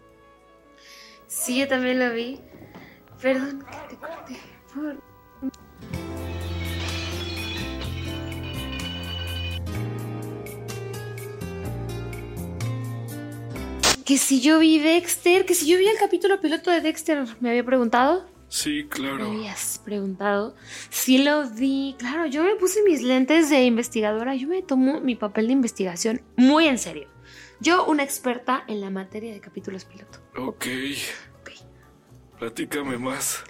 [1.27, 2.41] Sí, yo también lo vi.
[3.21, 4.37] Perdón que te corté.
[4.75, 5.10] Por...
[14.11, 17.51] Que si yo vi Dexter, que si yo vi el capítulo piloto de Dexter, me
[17.51, 18.29] había preguntado.
[18.49, 19.25] Sí, Me claro.
[19.29, 20.57] habías preguntado.
[20.89, 21.95] Sí lo vi.
[21.97, 24.35] Claro, yo me puse mis lentes de investigadora.
[24.35, 27.07] Yo me tomo mi papel de investigación muy en serio.
[27.61, 30.19] Yo, una experta en la materia de capítulos piloto.
[30.37, 30.67] Ok,
[31.43, 31.51] Ok.
[32.41, 33.45] platícame más.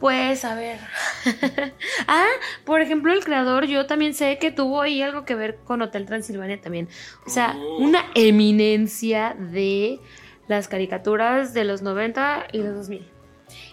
[0.00, 0.78] Pues a ver.
[2.06, 2.26] ah,
[2.64, 6.06] por ejemplo, el creador, yo también sé que tuvo ahí algo que ver con Hotel
[6.06, 6.88] Transilvania también.
[7.26, 7.78] O sea, Oh.
[7.78, 9.98] una eminencia de
[10.46, 13.06] las caricaturas de los 90 y los 2000.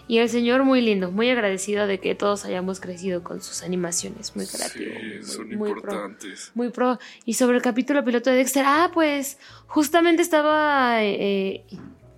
[0.08, 4.34] Y el señor muy lindo, muy agradecido de que todos hayamos crecido con sus animaciones,
[4.36, 4.94] muy creativo.
[4.94, 5.80] Sí, muy- son muy pro.
[5.80, 6.50] importantes.
[6.54, 6.98] Muy pro.
[7.24, 11.64] Y sobre el capítulo piloto de Dexter, ah, pues justamente estaba eh,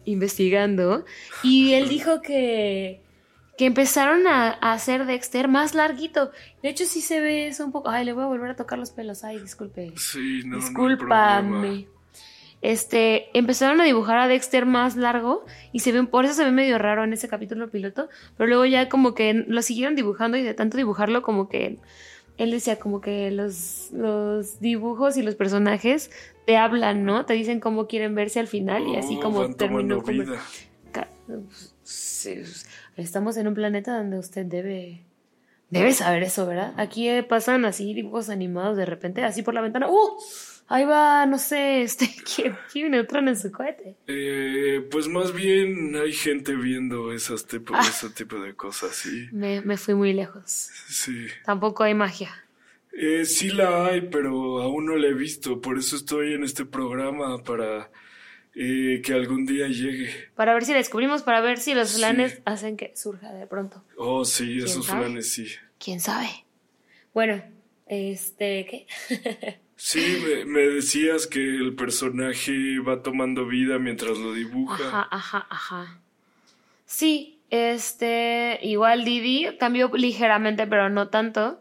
[0.05, 1.05] investigando
[1.43, 3.01] y él dijo que,
[3.59, 6.31] que empezaron a, a hacer Dexter más larguito.
[6.63, 7.91] De hecho, sí se ve eso un poco.
[7.91, 9.25] Ay, le voy a volver a tocar los pelos.
[9.25, 9.93] Ay, disculpe.
[9.97, 11.89] Sí, no, Discúlpame.
[12.63, 16.51] este, empezaron a dibujar a Dexter más largo y se ven, por eso se ve
[16.53, 20.43] medio raro en ese capítulo piloto, pero luego ya como que lo siguieron dibujando y
[20.43, 21.79] de tanto dibujarlo como que
[22.37, 26.11] él decía como que los, los dibujos y los personajes
[26.47, 27.27] te hablan, ¿no?
[27.27, 30.39] Te dicen cómo quieren verse al final y así Oh, como van terminó como- vida.
[32.99, 35.05] Estamos en un planeta donde usted debe
[35.71, 36.73] debe saber eso, ¿verdad?
[36.79, 39.89] Aquí eh, pasan así dibujos animados de repente, así por la ventana.
[39.89, 40.17] ¡Uh!
[40.71, 42.11] Ahí va, no sé, este,
[42.73, 43.97] ¿quién Neutron en su cohete?
[44.07, 47.81] Eh, pues más bien hay gente viendo esas tipo, Ah.
[47.89, 49.29] ese tipo de cosas, sí.
[49.33, 50.69] Me, me fui muy lejos.
[50.89, 51.27] Sí.
[51.45, 52.31] Tampoco hay magia.
[52.93, 55.61] Eh, sí la hay, pero aún no la he visto.
[55.61, 57.91] Por eso estoy en este programa para
[58.61, 60.11] eh, que algún día llegue.
[60.35, 61.99] Para ver si descubrimos, para ver si los Sí.
[62.01, 63.85] planes hacen que surja de pronto.
[63.97, 65.05] Oh, sí, esos sabe?
[65.05, 65.47] planes sí.
[65.79, 66.29] ¿Quién sabe?
[67.15, 67.43] Bueno,
[67.87, 68.87] este, ¿qué?
[69.81, 74.75] Sí, me, me decías que el personaje va tomando vida mientras lo dibuja.
[74.89, 76.01] Ajá, ajá, ajá.
[76.85, 81.61] Sí, este, igual Didi cambió ligeramente, pero no tanto.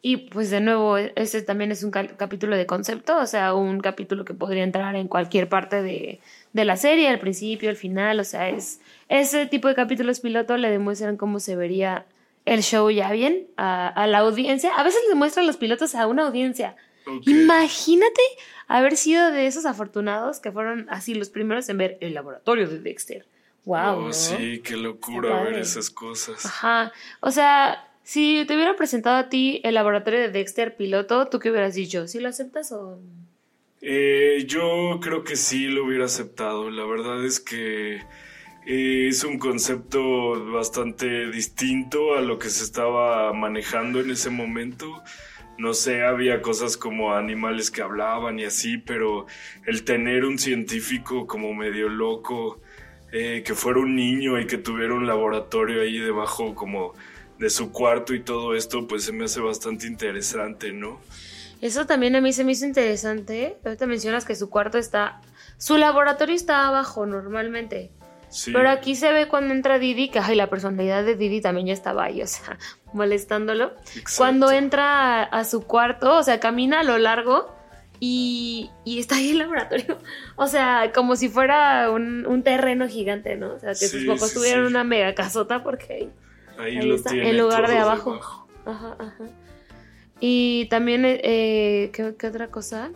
[0.00, 4.24] Y pues de nuevo, este también es un capítulo de concepto, o sea, un capítulo
[4.24, 6.20] que podría entrar en cualquier parte de,
[6.52, 10.56] de la serie, al principio, al final, o sea, es ese tipo de capítulos piloto
[10.56, 12.06] le demuestran cómo se vería
[12.44, 14.72] el show ya bien a, a la audiencia.
[14.76, 16.76] A veces le muestran los pilotos a una audiencia.
[17.26, 18.20] Imagínate
[18.66, 22.78] haber sido de esos afortunados que fueron así los primeros en ver el laboratorio de
[22.78, 23.26] Dexter.
[23.64, 24.06] Wow.
[24.06, 26.44] Oh, sí, qué locura ver esas cosas.
[26.46, 26.92] Ajá.
[27.20, 31.50] O sea, si te hubieran presentado a ti el laboratorio de Dexter piloto, ¿tú qué
[31.50, 32.08] hubieras dicho?
[32.08, 32.98] ¿Sí lo aceptas o...?
[33.82, 36.70] Eh, yo creo que sí lo hubiera aceptado.
[36.70, 37.96] La verdad es que
[38.66, 45.02] eh, es un concepto bastante distinto a lo que se estaba manejando en ese momento.
[45.58, 49.26] No sé, había cosas como animales que hablaban y así, pero
[49.66, 52.58] el tener un científico como medio loco,
[53.12, 56.94] eh, que fuera un niño y que tuviera un laboratorio ahí debajo como
[57.38, 61.00] de su cuarto y todo esto, pues se me hace bastante interesante, ¿no?
[61.60, 63.56] Eso también a mí se me hizo interesante.
[63.64, 65.20] Ahorita mencionas que su cuarto está...
[65.56, 67.90] Su laboratorio está abajo normalmente.
[68.28, 68.52] Sí.
[68.52, 71.72] Pero aquí se ve cuando entra Didi, que ay, la personalidad de Didi también ya
[71.72, 72.58] estaba ahí, o sea,
[72.92, 73.72] molestándolo.
[73.96, 74.10] Exacto.
[74.18, 77.58] Cuando entra a, a su cuarto, o sea, camina a lo largo
[78.00, 79.98] y, y está ahí el laboratorio.
[80.36, 83.54] O sea, como si fuera un, un terreno gigante, ¿no?
[83.54, 86.08] O sea, que sus papás sí, tuvieran una mega casota porque
[86.58, 87.30] ahí, Ahí, lo está, tiene.
[87.30, 88.12] en lugar de abajo.
[88.12, 88.48] debajo.
[88.66, 89.24] Ajá, ajá.
[90.20, 92.90] Y también, eh, ¿qué, qué otra cosa?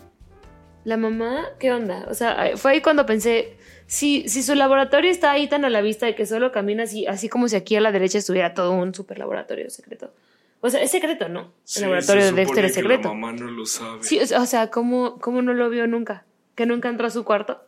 [0.84, 2.06] La mamá, ¿qué onda?
[2.10, 3.56] O sea, fue ahí cuando pensé,
[3.86, 7.06] si, si su laboratorio está ahí tan a la vista de que solo camina así,
[7.06, 10.12] así como si aquí a la derecha estuviera todo un super laboratorio secreto.
[10.60, 11.40] O sea, es secreto, ¿no?
[11.40, 13.08] El Sí, laboratorio de Dexter es que secreto.
[13.08, 14.02] La mamá no lo sabe.
[14.02, 16.24] Sí, o sea- o sea, ¿cómo, ¿cómo no lo vio nunca?
[16.56, 17.60] ¿Que nunca entró a su cuarto?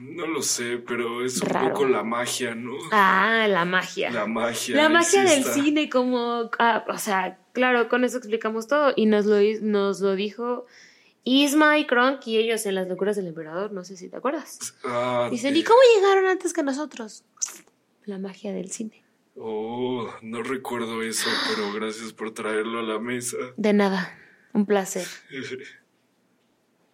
[0.00, 1.66] No lo sé, pero es Raro.
[1.66, 2.74] un poco la magia, ¿no?
[2.92, 4.10] Ah, la magia.
[4.10, 4.76] La magia.
[4.76, 5.52] La magia del está.
[5.54, 8.92] cine, como, ah, o sea, claro, con eso explicamos todo.
[8.96, 10.66] Y nos lo, nos lo dijo
[11.24, 14.74] Isma y Kronk y ellos en Las locuras del emperador, no sé si te acuerdas.
[14.84, 17.24] Ah, Dicen, ¿y cómo llegaron antes que nosotros?
[18.04, 19.04] La magia del cine.
[19.36, 23.36] Oh, no recuerdo eso, pero gracias por traerlo a la mesa.
[23.56, 24.16] De nada,
[24.52, 25.06] un placer.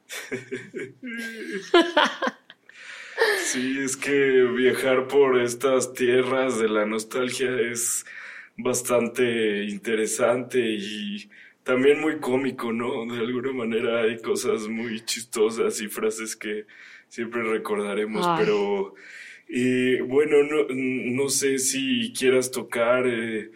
[3.44, 8.04] Sí, es que viajar por estas tierras de la nostalgia es
[8.56, 11.30] bastante interesante y
[11.62, 13.06] también muy cómico, ¿no?
[13.06, 16.66] De alguna manera hay cosas muy chistosas y frases que
[17.08, 18.44] siempre recordaremos, Ay.
[18.44, 18.94] pero
[19.48, 23.50] eh, bueno, no, no sé si quieras tocar eh,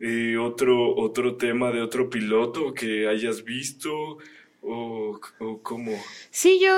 [0.00, 4.18] eh, otro, otro tema de otro piloto que hayas visto
[4.62, 5.92] o, o cómo.
[6.30, 6.72] Sí, yo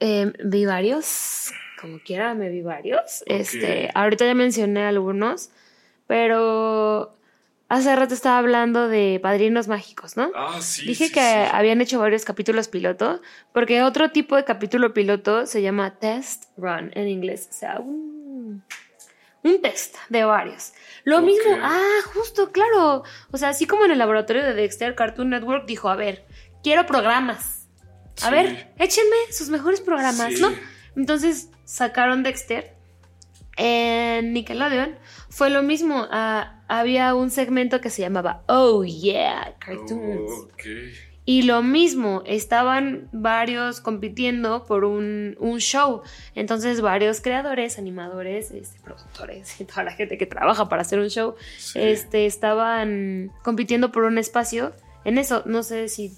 [0.00, 3.22] eh, vi varios, como quiera, me vi varios.
[3.26, 5.50] Este, ahorita ya mencioné algunos,
[6.06, 7.16] pero
[7.68, 10.30] hace rato estaba hablando de Padrinos Mágicos, ¿no?
[10.34, 10.86] Ah, sí.
[10.86, 11.50] Dije sí, que sí.
[11.52, 13.20] habían hecho varios capítulos piloto,
[13.52, 18.64] porque otro tipo de capítulo piloto se llama test run en inglés, o sea, un,
[19.44, 20.72] un test de varios.
[21.04, 23.04] Lo mismo, ah, justo, claro.
[23.30, 26.24] O sea, así como en el laboratorio de Dexter, Cartoon Network dijo, a ver,
[26.62, 27.59] quiero programas.
[28.22, 28.30] A Sí.
[28.32, 30.40] ver, échenme sus mejores programas, Sí.
[30.42, 30.50] ¿no?
[30.96, 32.74] Entonces sacaron Dexter
[33.56, 34.96] en Nickelodeon.
[35.28, 40.30] Fue lo mismo, ah, había un segmento que se llamaba Oh Yeah, Cartoons.
[40.52, 40.64] Ok.
[41.26, 46.02] Y lo mismo, estaban varios compitiendo por un, un show.
[46.34, 51.08] Entonces, varios creadores, animadores, este, productores y toda la gente que trabaja para hacer un
[51.08, 51.78] show, Sí.
[51.80, 54.72] este, estaban compitiendo por un espacio.
[55.04, 56.12] En eso, no sé si,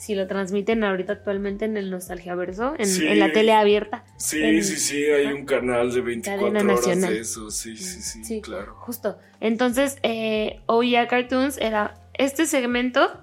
[0.00, 3.06] si lo transmiten ahorita actualmente en el Nostalgiaverso, en, Sí.
[3.06, 4.02] en la tele abierta.
[4.16, 7.12] Sí, en- sí, sí, hay un canal de 24 Cadena horas nacional.
[7.14, 8.74] de eso, sí, sí, sí, Sí, claro.
[8.76, 9.18] Justo.
[9.40, 13.20] Entonces, eh, Yeah Cartoons era este segmento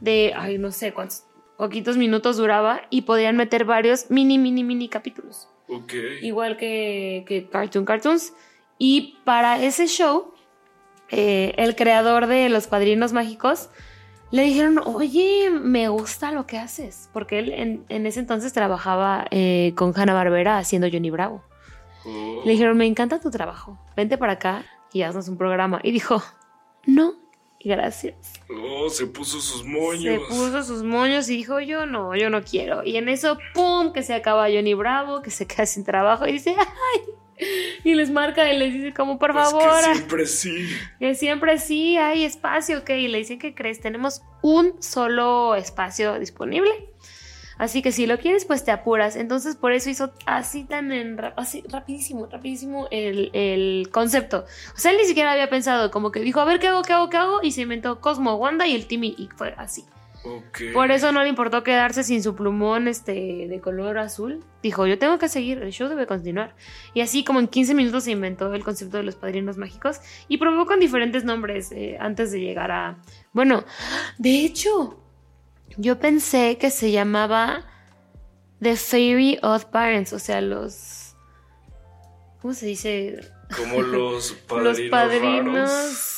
[0.00, 1.24] de, ay, no sé cuántos,
[1.58, 5.48] poquitos minutos duraba y podían meter varios mini, mini, mini capítulos.
[5.68, 5.92] Ok.
[6.22, 8.32] Igual que, que Cartoon Cartoons.
[8.78, 10.32] Y para ese show,
[11.10, 13.68] eh, el creador de Los Padrinos Mágicos
[14.30, 17.08] le dijeron, oye, me gusta lo que haces.
[17.12, 21.42] Porque él en, en ese entonces trabajaba eh, con Hanna Barbera haciendo Johnny Bravo.
[22.04, 25.80] Oh, Le dijeron, me encanta tu trabajo, vente para acá y haznos un programa.
[25.82, 26.22] Y dijo,
[26.86, 27.14] no,
[27.60, 28.14] gracias.
[28.50, 30.22] oh, se puso sus Se moños.
[30.28, 32.84] puso sus moños y dijo, yo no, yo no quiero.
[32.84, 36.32] Y en eso, ¡pum!, que se acaba Johnny Bravo, que se queda sin trabajo y
[36.32, 37.00] dice, ¡ay!
[37.84, 40.68] Y les marca y les dice como, por Es favor, que siempre sí.
[40.98, 42.90] que siempre sí hay espacio, ¿ok?
[42.90, 43.80] Y le dicen, ¿qué crees?
[43.80, 46.70] Tenemos un solo espacio disponible.
[47.58, 49.16] Así que si lo quieres, pues te apuras.
[49.16, 54.44] Entonces, por eso hizo así tan en así, rapidísimo, rapidísimo el, el concepto.
[54.76, 56.92] O sea, él ni siquiera había pensado, como que dijo, a ver qué hago, qué
[56.92, 59.84] hago, qué hago, y se inventó Cosmo, Wanda y el Timmy, y fue así.
[60.72, 64.44] Por eso no le importó quedarse sin su plumón este, de color azul.
[64.62, 66.54] Dijo, yo tengo que seguir, el show debe continuar.
[66.94, 70.38] Y así como en 15 minutos se inventó el concepto de los padrinos mágicos y
[70.38, 72.98] probó con diferentes nombres eh, antes de llegar a...
[73.32, 73.64] Bueno,
[74.18, 75.02] de hecho,
[75.76, 77.64] yo pensé que se llamaba
[78.60, 81.14] The Fairy Odd Parents, o sea, los...
[82.42, 83.20] ¿Cómo se dice?
[83.56, 84.78] Como los padrinos.
[84.80, 85.70] los padrinos...
[85.70, 86.17] raros.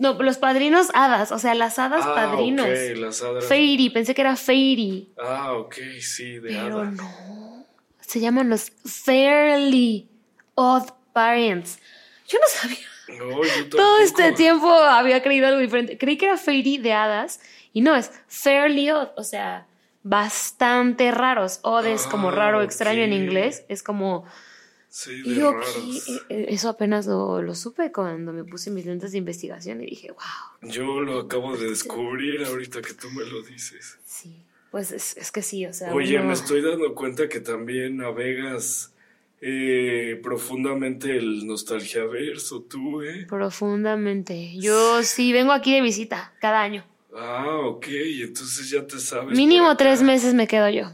[0.00, 2.66] No, los padrinos hadas, o sea, las hadas Ah, padrinos.
[2.66, 3.44] ok, las hadas.
[3.44, 5.12] Fairy, pensé que era Fairy.
[5.22, 6.90] Ah, ok, sí, de Pero hada.
[6.90, 7.66] no.
[8.00, 10.08] Se llaman los Fairly
[10.54, 11.78] Odd Parents.
[12.26, 12.78] Yo no sabía.
[13.18, 15.98] No, yo Todo este tiempo había creído algo diferente.
[15.98, 17.40] Creí que era Fairy de hadas
[17.72, 19.08] y no, es Fairly Odd.
[19.16, 19.66] O sea,
[20.02, 21.60] bastante raros.
[21.62, 23.64] Odd es como Ah, raro, extraño en inglés.
[23.68, 24.24] Es como.
[24.92, 29.12] Sí, Y yo eh, eh, eso apenas lo, lo supe cuando me puse mis lentes
[29.12, 30.68] de investigación y dije, wow.
[30.70, 33.98] Yo lo acabo de descubrir ahorita que tú me lo dices.
[34.04, 34.44] Sí.
[34.72, 35.94] Pues es, es que sí, o sea.
[35.94, 38.92] Oye, uno- me estoy dando cuenta que también navegas
[39.40, 43.26] eh, profundamente el nostalgiaverso, tú, ¿eh?
[43.28, 44.56] Profundamente.
[44.58, 46.84] Yo sí vengo aquí de visita cada año.
[47.14, 47.86] Ah, ok,
[48.22, 49.36] entonces ya te sabes.
[49.36, 50.92] Mínimo tres meses me quedo yo.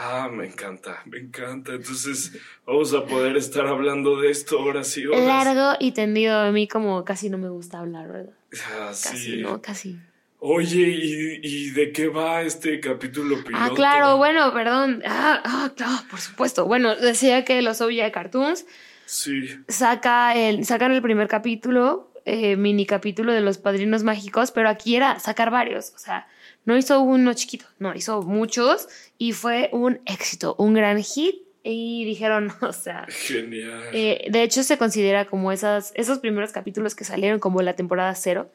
[0.00, 1.72] Ah, me encanta, me encanta.
[1.72, 2.32] Entonces
[2.64, 5.24] vamos a poder estar hablando de esto horas y horas.
[5.46, 6.38] Largo y tendido.
[6.38, 8.32] A mí como casi no me gusta hablar, ¿verdad?
[8.70, 9.36] Ah, Casi, sí.
[9.42, 9.60] ¿no?
[9.60, 9.98] Casi.
[10.40, 13.64] Oye, ¿y, y de qué va este capítulo piloto?
[13.64, 15.02] Ah, claro, bueno, perdón.
[15.04, 16.64] Ah, ah, claro, por supuesto.
[16.66, 18.64] Bueno, decía que los OVA Cartoons
[19.04, 24.68] Sí, saca el, sacan el primer capítulo, eh, mini capítulo de los padrinos mágicos, pero
[24.68, 25.92] aquí era sacar varios.
[25.94, 26.28] O sea,
[26.64, 31.36] no hizo uno chiquito, no, hizo muchos y fue un éxito, un gran hit.
[31.64, 33.82] Y dijeron, o sea, genial.
[33.92, 38.14] Eh, de hecho, se considera como esas, esos primeros capítulos que salieron como la temporada
[38.14, 38.50] cero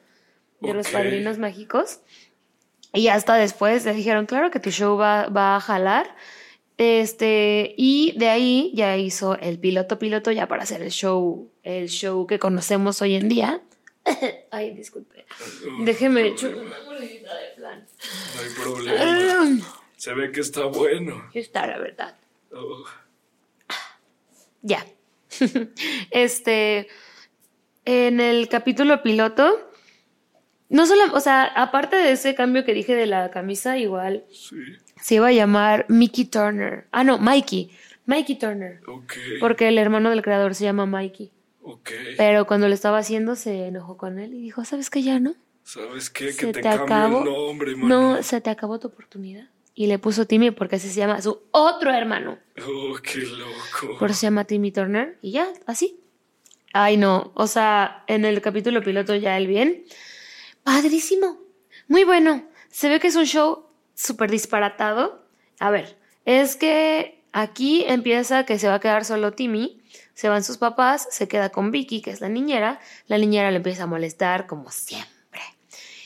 [0.61, 1.99] de los padrinos mágicos.
[2.93, 6.15] Y hasta después le dijeron, claro que tu show va, va a jalar.
[6.77, 11.87] Este, y de ahí ya hizo el piloto piloto ya para hacer el show, el
[11.89, 13.61] show que conocemos hoy en día.
[14.51, 15.25] Ay, disculpe.
[15.65, 17.85] No, Déjeme no echar una de plan.
[18.35, 19.67] No hay problema.
[19.97, 21.29] Se ve que está bueno.
[21.33, 22.15] Está la verdad.
[22.51, 22.83] Oh,
[24.61, 24.85] ya.
[26.11, 26.87] este,
[27.85, 29.69] en el capítulo piloto,
[30.69, 34.55] no solo, o sea, aparte de ese cambio que dije de la camisa, igual Sí.
[35.01, 36.87] se iba a llamar Mickey Turner.
[36.91, 37.71] Ah, no, Mikey.
[38.05, 38.81] Mikey Turner.
[38.87, 39.13] Ok.
[39.39, 41.31] Porque el hermano del creador se llama Mikey.
[41.61, 41.89] Ok.
[42.17, 45.35] Pero cuando lo estaba haciendo se enojó con él y dijo, ¿sabes qué ya no?
[45.63, 46.35] ¿Sabes qué?
[46.35, 47.19] Que te, acabó.
[47.19, 48.15] el nombre, mano.
[48.15, 49.47] No, se te acabó tu oportunidad.
[49.75, 52.37] Y le puso Timmy porque así se llama su otro hermano.
[52.67, 53.97] Oh, qué loco.
[53.97, 55.17] Por eso se llama Timmy Turner.
[55.21, 55.99] Y ya, así.
[56.73, 57.31] Ay, no.
[57.33, 59.85] O sea, en el capítulo piloto ya el bien.
[60.63, 61.39] Padrísimo.
[61.87, 62.47] Muy bueno.
[62.69, 65.23] Se ve que es un show súper disparatado.
[65.59, 69.81] A ver, es que aquí empieza que se va a quedar solo Timmy.
[70.13, 72.79] Se van sus papás, se queda con Vicky, que es la niñera.
[73.07, 75.12] La niñera le empieza a molestar, como siempre.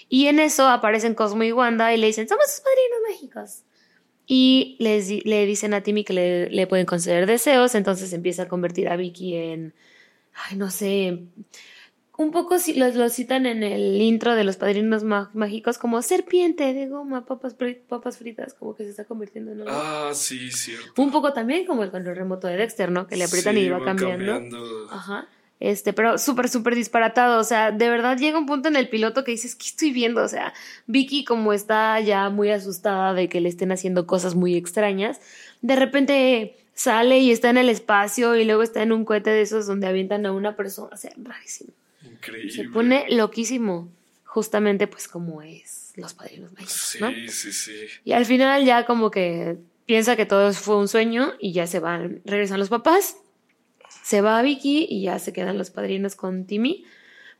[0.10, 3.64] Y en eso aparecen Cosmo y Wanda y le dicen, somos sus padrinos mágicos.
[4.26, 8.48] Y les le dicen a Timmy que le, le pueden conceder deseos, entonces empieza a
[8.48, 9.74] convertir a Vicky en,
[10.34, 11.20] ay, no sé,
[12.18, 16.02] un poco si lo, lo citan en el intro de los padrinos má- mágicos como
[16.02, 17.56] serpiente de goma, papas,
[17.88, 19.72] papas fritas, como que se está convirtiendo en algo.
[19.74, 21.02] Ah, sí, cierto.
[21.02, 23.08] Un poco también como el control remoto de Dexter, ¿no?
[23.08, 24.26] Que le aprietan Sí, y va cambiando.
[24.34, 24.90] cambiando.
[24.92, 25.28] Ajá.
[25.60, 27.40] Este, pero súper, súper disparatado.
[27.40, 30.22] O sea, de verdad llega un punto en el piloto que dices, ¿qué estoy viendo?
[30.24, 30.54] O sea,
[30.86, 35.20] Vicky, como está ya muy asustada de que le estén haciendo cosas muy extrañas,
[35.62, 39.42] de repente sale y está en el espacio y luego está en un cohete de
[39.42, 40.90] esos donde avientan a una persona.
[40.94, 41.72] O sea, rarísimo.
[42.06, 42.52] Increíble.
[42.52, 43.90] Se pone loquísimo.
[44.26, 47.10] Justamente, pues, como es los padrinos mágicos, Sí, ¿no?
[47.30, 47.72] sí, sí.
[48.06, 51.80] Y al final ya como que piensa que todo fue un sueño y ya se
[51.80, 53.18] van, regresan los papás,
[54.08, 56.86] se va Vicky y ya se quedan los padrinos con Timmy.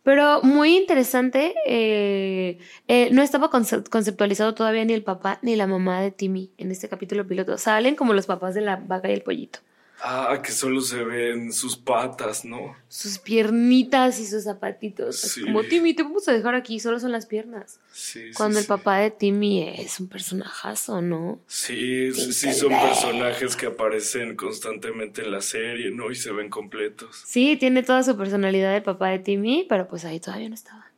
[0.04, 2.58] Pero muy interesante, eh,
[2.90, 6.72] eh, no estaba conce- conceptualizado todavía ni el papá ni la mamá de Timmy en
[6.72, 7.58] este capítulo piloto.
[7.58, 9.60] Salen como los papás de la vaca y el pollito.
[10.00, 12.76] Ah, que solo se ven sus patas, ¿no?
[12.88, 15.40] Sus piernitas y sus zapatitos.
[15.44, 17.80] Como Timmy, te vamos a dejar aquí, solo son las piernas.
[17.92, 21.40] Sí, sí, Cuando el papá de Timmy es un personajazo, ¿no?
[21.48, 26.12] Sí, sí, son personajes que aparecen constantemente en la serie, ¿no?
[26.12, 27.24] Y se ven completos.
[27.26, 30.92] Sí, tiene toda su personalidad el papá de Timmy, pero pues ahí todavía no estaba.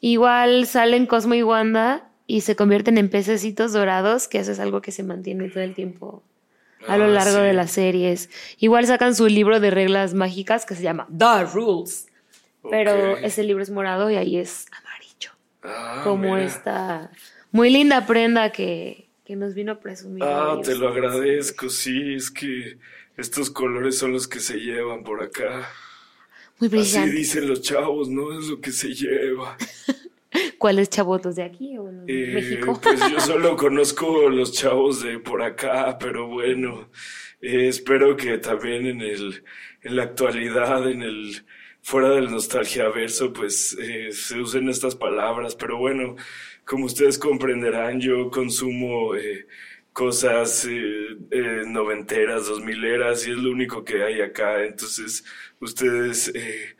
[0.00, 4.80] Igual salen Cosmo y Wanda y se convierten en pececitos dorados, que eso es algo
[4.80, 6.22] que se mantiene todo el tiempo
[6.88, 7.42] a lo Ah, largo sí.
[7.42, 8.30] de las series.
[8.58, 12.08] Igual sacan su libro de reglas mágicas que se llama The Rules,
[12.70, 15.30] pero ese libro es morado y ahí es amarillo,
[15.62, 16.44] Ah, como mira.
[16.44, 17.10] esta
[17.52, 20.22] muy linda prenda que, que nos vino a presumir.
[20.24, 22.78] Ah, te lo agradezco, sí, es que
[23.16, 25.68] estos colores son los que se llevan por acá.
[26.60, 27.10] Muy Así brillante.
[27.12, 28.36] dicen los chavos, ¿no?
[28.38, 29.56] Es lo que se lleva.
[30.58, 32.78] ¿Cuáles chavotos de aquí o en Eh, México?
[32.82, 36.90] Pues yo solo conozco los chavos de por acá, pero bueno,
[37.40, 39.44] eh, espero que también en el,
[39.82, 41.44] en la actualidad, en el,
[41.82, 46.16] fuera del nostalgia verso, pues eh, se usen estas palabras, pero bueno,
[46.64, 49.14] como ustedes comprenderán, yo consumo
[49.98, 55.24] cosas eh, eh, noventeras, dos mileras, y es lo único que hay acá, entonces
[55.58, 56.76] ustedes eh,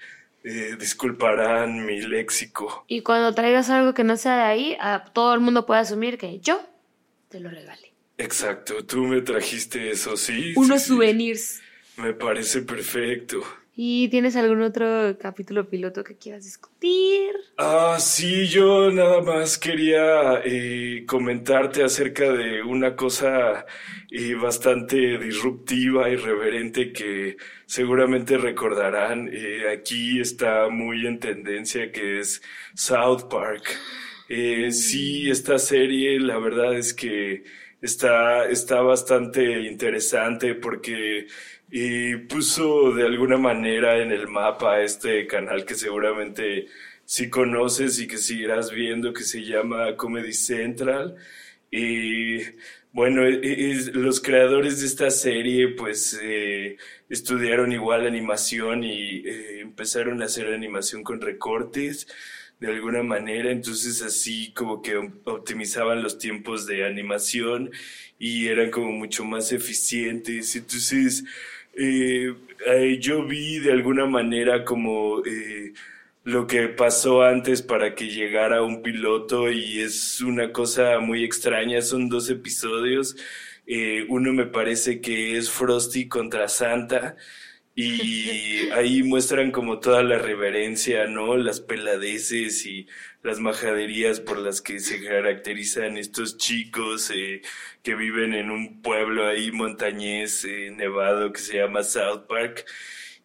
[0.48, 2.84] eh, disculparán mi léxico.
[2.88, 6.16] Y cuando traigas algo que no sea de ahí, a todo el mundo puede asumir
[6.16, 6.58] que yo
[7.28, 7.92] te lo regalé.
[8.16, 10.54] Exacto, tú me trajiste eso, sí.
[10.56, 10.94] Unos sí, sí.
[10.94, 11.60] souvenirs.
[11.98, 13.42] Me parece perfecto.
[13.80, 17.30] ¿Y tienes algún otro capítulo piloto que quieras discutir?
[17.58, 23.66] Ah, sí, yo nada más quería eh, comentarte acerca de una cosa
[24.10, 29.30] eh, bastante disruptiva, irreverente que seguramente recordarán.
[29.32, 32.42] Eh, aquí está muy en tendencia que es
[32.74, 33.62] South Park.
[34.72, 37.44] Sí, esta serie, la verdad es que
[37.80, 41.28] está, está bastante interesante porque
[41.70, 46.66] y puso de alguna manera en el mapa este canal que seguramente
[47.04, 51.16] sí conoces y que seguirás viendo que se llama Comedy Central.
[51.70, 52.38] Y
[52.92, 56.76] bueno, e- e- los creadores de esta serie pues eh,
[57.08, 62.06] estudiaron igual animación y eh, empezaron a hacer animación con recortes
[62.60, 67.70] de alguna manera, entonces así como que optimizaban los tiempos de animación
[68.18, 70.56] y eran como mucho más eficientes.
[70.56, 71.24] Entonces,
[71.78, 72.34] eh,
[72.66, 75.72] eh, yo vi de alguna manera como eh,
[76.24, 81.80] lo que pasó antes para que llegara un piloto y es una cosa muy extraña,
[81.82, 83.16] son dos episodios.
[84.08, 87.16] Uno me parece que es Frosty contra Santa
[87.80, 91.36] Y ahí muestran como toda la reverencia, ¿no?
[91.36, 92.88] Las peladeces y
[93.22, 97.40] las majaderías por las que se caracterizan estos chicos eh,
[97.84, 102.64] que viven en un pueblo ahí montañés, eh, nevado, que se llama South Park.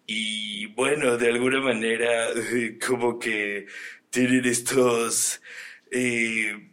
[0.05, 2.27] Y bueno, de alguna manera,
[2.87, 3.65] como que
[4.11, 5.41] tienen estos...
[5.91, 6.69] Eh,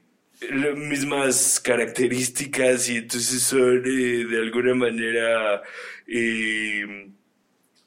[0.76, 5.62] mismas características y entonces son eh, de alguna manera
[6.06, 7.10] eh,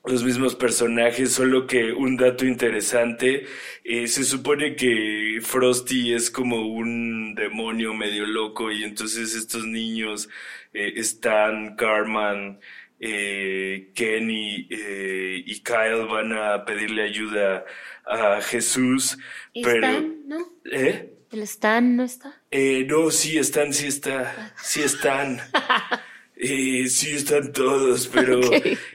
[0.05, 3.45] los mismos personajes, solo que un dato interesante,
[3.83, 10.29] eh, se supone que Frosty es como un demonio medio loco y entonces estos niños,
[10.73, 12.59] Stan, Carman,
[12.99, 17.65] Kenny y Kyle van a pedirle ayuda
[18.05, 19.17] a Jesús.
[19.53, 20.37] pero, Stan, ¿no?
[20.65, 21.13] ¿Eh?
[21.31, 22.41] ¿El Stan no está?
[22.51, 25.39] Eh, no, sí están, sí está, sí están.
[26.35, 28.41] Eh, sí están todos, pero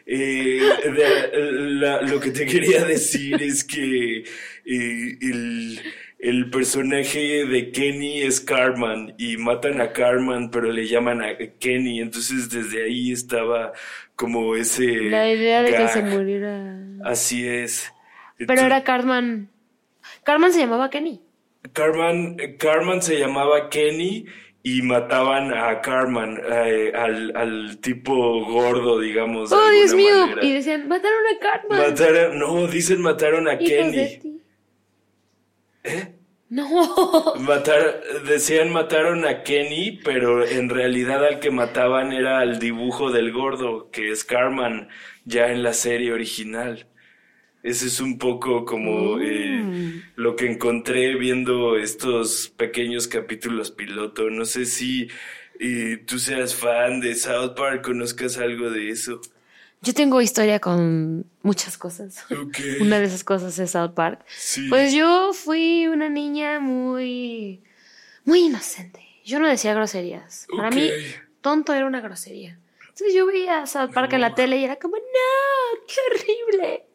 [0.07, 0.61] eh,
[1.43, 4.19] la- lo que te quería decir es que
[4.65, 5.81] eh, el,
[6.19, 12.01] el personaje de Kenny es Carman y matan a Carman, pero le llaman a Kenny,
[12.01, 13.73] entonces desde ahí estaba
[14.17, 14.87] como ese...
[15.11, 16.77] La idea de que se muriera.
[17.05, 17.93] Así es.
[18.37, 19.49] Pero era Cartman.
[20.25, 21.23] Cartman se llamaba Kenny.
[21.73, 24.27] Carman, Carman se llamaba Kenny
[24.63, 29.53] y mataban a Carman, eh, al, al tipo gordo, digamos.
[29.53, 30.27] ¡Oh, Dios mío!
[30.27, 30.45] manera.
[30.45, 31.89] Y decían, mataron a.
[31.89, 34.19] Mataron, no, dicen mataron a Hijos de Kenny.
[34.19, 34.41] ti.
[35.85, 36.15] ¿Eh?
[36.51, 37.35] No.
[37.41, 43.33] Matar, decían mataron a Kenny, pero en realidad al que mataban era al dibujo del
[43.33, 44.89] gordo, que es Carman,
[45.25, 46.87] ya en la serie original.
[47.63, 49.58] Ese es un poco como eh, Mm.
[50.17, 54.31] Lo que encontré viendo estos pequeños capítulos piloto.
[54.31, 55.09] No sé si
[55.61, 59.21] eh, tú seas fan de South Park, conozcas algo de eso.
[59.81, 62.25] Yo tengo historia con muchas cosas.
[62.81, 64.25] Una de esas cosas es South Park.
[64.29, 64.69] Sí.
[64.69, 67.63] Pues yo fui una niña muy,
[68.25, 69.01] muy inocente.
[69.25, 70.47] Yo no decía groserías.
[70.57, 70.91] Para mí,
[71.41, 72.59] tonto era una grosería.
[72.81, 76.88] Entonces yo veía South Park en la tele y era como, no, qué horrible.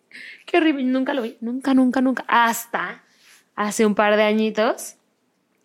[0.54, 0.84] Qué horrible.
[0.84, 1.36] Nunca lo vi.
[1.42, 2.26] Nunca, nunca, nunca.
[2.28, 3.04] Hasta
[3.56, 4.98] hace un par de añitos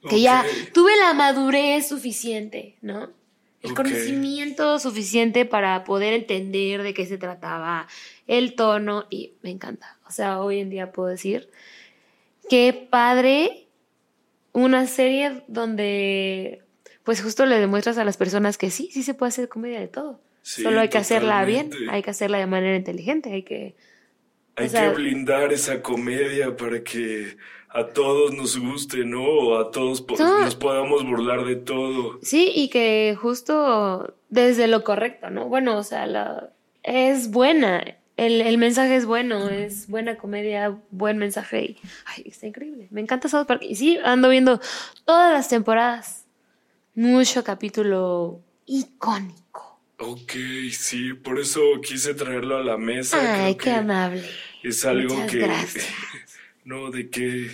[0.08, 3.10] que ya tuve la madurez suficiente, ¿no?
[3.60, 7.86] El conocimiento suficiente para poder entender de qué se trataba,
[8.26, 9.98] el tono, y me encanta.
[10.06, 11.50] O sea, hoy en día puedo decir
[12.48, 13.66] qué padre
[14.54, 16.62] una serie donde
[17.04, 19.88] pues justo le demuestras a las personas que sí, sí se puede hacer comedia de
[19.88, 20.22] todo.
[20.40, 23.76] Sí, Solo hay que hacerla bien, hay que hacerla de manera inteligente, hay que...
[24.58, 27.36] Hay o sea- que blindar esa comedia para que
[27.70, 29.22] a todos nos guste, ¿no?
[29.24, 30.40] O a todos po- No.
[30.40, 32.18] nos podamos burlar de todo.
[32.22, 35.46] Sí, y que justo desde lo correcto, ¿no?
[35.48, 36.50] Bueno, o sea, la,
[36.82, 37.82] es buena,
[38.16, 42.88] el, el mensaje es bueno, es buena comedia, buen mensaje y ay, está increíble.
[42.90, 44.60] Me encanta South Park y sí, ando viendo
[45.04, 46.24] todas las temporadas.
[46.94, 49.67] Mucho capítulo icónico.
[50.00, 50.32] Ok,
[50.70, 53.44] sí, por eso quise traerlo a la mesa.
[53.44, 54.22] Ay, qué amable.
[54.62, 55.38] Es algo Muchas que...
[55.38, 55.88] gracias.
[56.64, 57.48] No, de que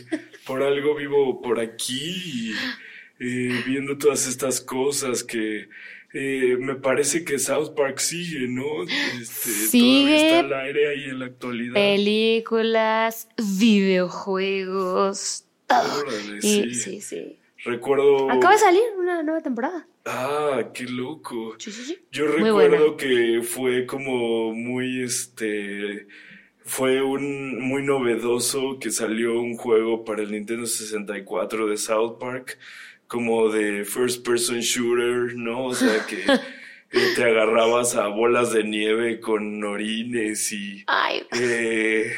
[0.45, 2.53] por algo vivo por aquí, y,
[3.20, 5.68] eh, viendo todas estas cosas que
[6.12, 8.82] eh, me parece que South Park sigue, ¿no?
[9.20, 10.01] Este, Sigue.
[10.09, 11.74] Todavía está al aire ahí en la actualidad.
[11.74, 13.28] Películas,
[14.24, 16.01] videojuegos, todo.
[16.01, 16.74] Órale, Y- sí.
[16.74, 17.38] sí, sí.
[17.64, 18.30] Recuerdo...
[18.32, 19.86] Acaba de salir una nueva temporada.
[20.07, 21.55] Ah, qué loco.
[21.59, 21.98] Sí, sí, sí.
[22.12, 26.07] Yo Muy recuerdo que fue como muy, este,
[26.64, 32.59] fue un muy novedoso que salió un juego para el Nintendo 64 de South Park,
[33.07, 35.66] como de first person shooter, ¿no?
[35.66, 36.24] O sea que
[36.90, 42.12] te agarrabas a bolas de nieve con orines y Ay, eh,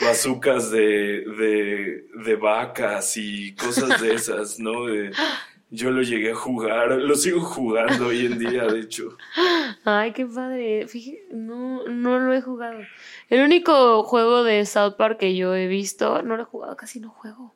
[0.00, 4.86] bazucas de, de, de vacas y cosas de esas, ¿no?
[5.70, 9.16] yo lo llegué a jugar, lo sigo jugando hoy en día, de hecho.
[9.84, 10.86] Ay, qué padre.
[10.88, 12.80] Fíjate, no, no lo he jugado.
[13.28, 17.00] El único juego de South Park que yo he visto, no lo he jugado, casi
[17.00, 17.54] no juego.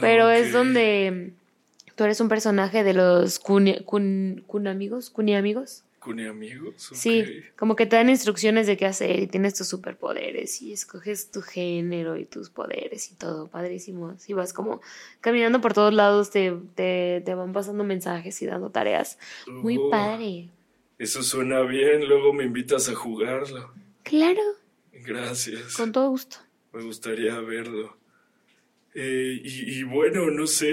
[0.00, 1.32] Pero es donde
[1.96, 5.84] tú eres un personaje de los Kuni, kun, kun amigos, amigos.
[6.02, 6.90] ¿Con amigos?
[6.92, 7.24] Sí,
[7.56, 11.42] como que te dan instrucciones de qué hacer y tienes tus superpoderes y escoges tu
[11.42, 14.18] género y tus poderes y todo, padrísimo.
[14.18, 14.80] Si vas como
[15.20, 19.18] caminando por todos lados, te, te, te van pasando mensajes y dando tareas.
[19.46, 20.48] Muy Oh, padre.
[20.98, 23.72] Eso suena bien, luego me invitas a jugarlo.
[24.02, 24.42] Claro,
[24.92, 25.74] Gracias.
[25.76, 26.38] con todo gusto.
[26.72, 27.96] Me gustaría verlo.
[28.94, 30.68] Eh, y, y bueno, no sé,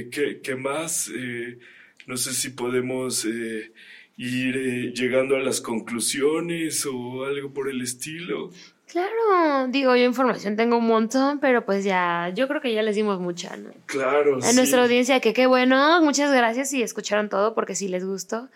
[0.00, 1.10] eh, ¿qué, qué más?
[1.14, 1.58] Eh,
[2.06, 3.72] no sé si podemos eh,
[4.16, 8.50] ir eh, llegando a las conclusiones o algo por el estilo.
[8.86, 12.94] Claro, digo, yo información tengo un montón, pero pues ya, yo creo que ya les
[12.94, 13.70] dimos mucha, ¿no?
[13.86, 14.38] Claro.
[14.42, 18.48] A nuestra audiencia, que qué bueno, muchas gracias y escucharon todo, porque si les gustó,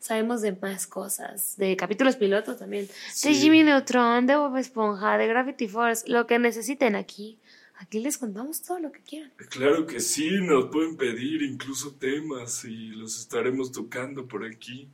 [0.00, 2.88] sabemos de más cosas, de capítulos pilotos también,
[3.22, 7.38] de Jimmy Neutron, de Bob Esponja, de Gravity Force, lo que necesiten aquí.
[7.78, 9.32] Aquí les contamos todo lo que quieran.
[9.50, 14.88] Claro que sí, nos pueden pedir incluso temas y los estaremos tocando por aquí.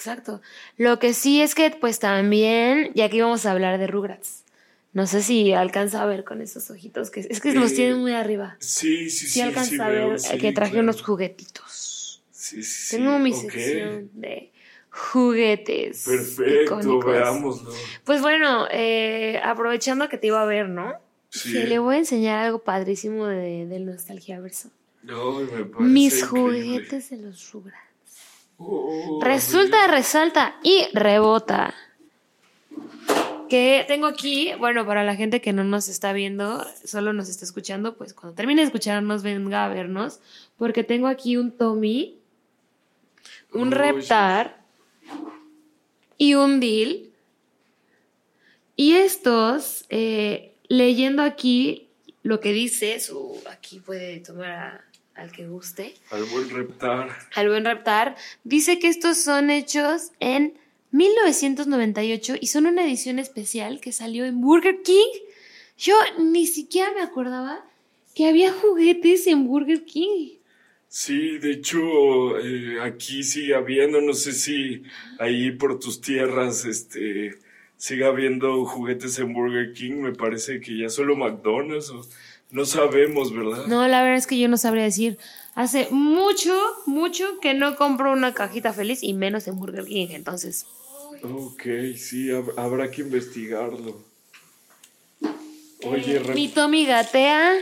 [0.00, 0.40] Exacto.
[0.78, 4.44] Lo que sí es que, pues también, ya que vamos a hablar de Rugrats.
[4.94, 7.98] No sé si alcanza a ver con esos ojitos que es que los Eh, tienen
[7.98, 8.56] muy arriba.
[8.60, 9.32] Sí, sí, sí.
[9.34, 10.84] Sí alcanza sí a veo, ver sí, que traje claro.
[10.84, 12.22] unos juguetitos.
[12.32, 12.96] Sí, sí, sí.
[12.96, 14.50] Tengo mi sección de
[14.88, 16.02] juguetes.
[16.06, 17.04] Perfecto, icónicos.
[17.12, 17.72] veámoslo.
[18.04, 20.94] Pues bueno, eh, aprovechando que te iba a ver, ¿no?
[21.28, 21.52] Sí.
[21.52, 24.70] Que le voy a enseñar algo padrísimo de, del Nostalgia Verso.
[25.02, 26.62] No, me parece Mis increíble.
[26.62, 27.89] juguetes de los Rugrats.
[29.20, 31.74] Resulta, resalta y rebota.
[33.48, 37.44] Que tengo aquí, bueno, para la gente que no nos está viendo, solo nos está
[37.44, 40.20] escuchando, pues cuando termine de escucharnos, venga a vernos,
[40.56, 42.16] porque tengo aquí un Tommy,
[43.52, 43.74] un Uy.
[43.74, 44.60] Reptar
[46.16, 47.06] y un Deal.
[48.76, 51.88] Y estos, eh, leyendo aquí
[52.22, 54.84] lo que dice, su, aquí puede tomar a-
[55.20, 57.10] al que guste Al buen reptar.
[57.34, 60.54] al buen Reptar, dice que estos son hechos en
[60.92, 65.12] 1998 y son una edición especial que salió en Burger King.
[65.78, 67.64] Yo ni siquiera me acordaba
[68.14, 70.38] que había juguetes en Burger King.
[70.88, 74.82] Sí, de hecho, eh, aquí sigue habiendo, no sé si
[75.20, 77.38] ahí por tus tierras, este,
[77.76, 82.04] sigue habiendo juguetes en Burger King, me parece que ya solo McDonald's, o-
[82.50, 83.66] no sabemos, ¿verdad?
[83.66, 85.18] No, la verdad es que yo no sabría decir.
[85.54, 90.08] Hace mucho, mucho que no compro una cajita feliz y menos en Burger King.
[90.10, 90.66] Entonces,
[91.22, 91.62] Ok,
[91.96, 93.98] sí, hab- habrá que investigarlo.
[95.84, 97.52] Oye, Eh, mi Tommy gatea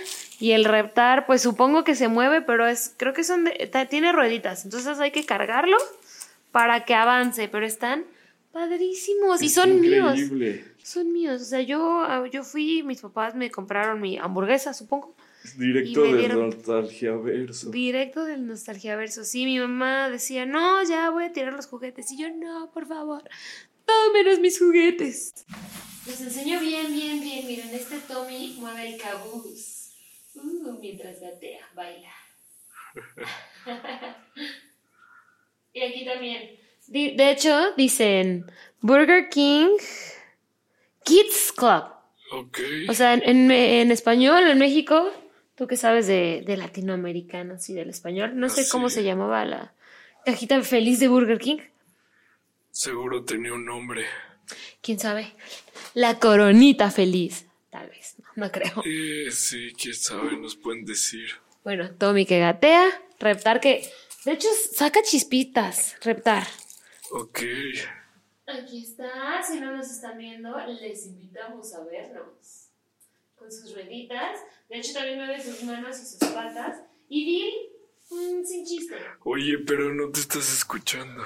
[0.41, 4.13] y el reptar, pues supongo que se mueve, pero es, creo que son de- tiene
[4.13, 5.77] rueditas, entonces hay que cargarlo
[6.53, 8.05] para que avance, pero están
[8.53, 10.65] padrísimos y son míos, increíble.
[10.83, 15.15] son míos, o sea, yo, ah, yo fui, mis papás me compraron mi hamburguesa, supongo,
[15.57, 17.71] directo Y me de dieron- Nostalgia Verso.
[17.71, 22.11] directo del Nostalgia Verso, sí, mi mamá decía, no, ya voy a tirar los juguetes,
[22.13, 23.23] y yo, no, por favor,
[23.85, 25.45] todo menos mis juguetes.
[26.07, 27.47] Les enseño bien, bien, bien.
[27.47, 29.91] Miren, este Tommy mueve el cabuz.
[30.35, 32.09] Uh, mientras gatea, baila.
[35.73, 36.58] y aquí también.
[36.89, 38.47] De hecho, dicen
[38.81, 39.77] Burger King
[41.05, 41.85] Kids Club.
[42.89, 45.11] O sea, en, en español, en México,
[45.55, 49.45] tú que sabes de, de latinoamericanos y del español, no sé Ah, cómo se llamaba
[49.47, 49.75] la
[50.27, 51.59] cajita feliz de Burger King.
[52.71, 54.05] Seguro tenía un nombre.
[54.83, 55.33] ¿Quién sabe?
[55.95, 57.47] La coronita feliz.
[57.71, 58.83] Tal vez, no, no creo.
[58.85, 61.29] Eh, sí, quién sabe, nos pueden decir.
[61.65, 62.87] Bueno, Tommy que gatea,
[63.19, 63.89] Reptar que...
[64.25, 66.47] De hecho, saca chispitas, Reptar.
[67.11, 67.41] Ok.
[68.47, 72.69] Aquí está, si no nos están viendo, les invitamos a vernos.
[73.37, 74.41] Con sus rueditas.
[74.69, 76.83] De hecho, también mueve sus manos y sus patas.
[77.09, 78.97] Y Bill, sin chiste.
[79.25, 81.23] Oye, pero no te estás escuchando.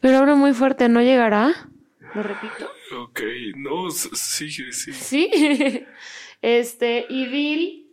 [0.00, 1.68] Pero hablo muy fuerte, ¿no llegará?
[2.14, 2.70] Lo repito.
[2.98, 3.20] Ok,
[3.56, 4.92] no, sigue, sí.
[4.92, 5.30] Sí.
[6.42, 7.90] este, y Bill,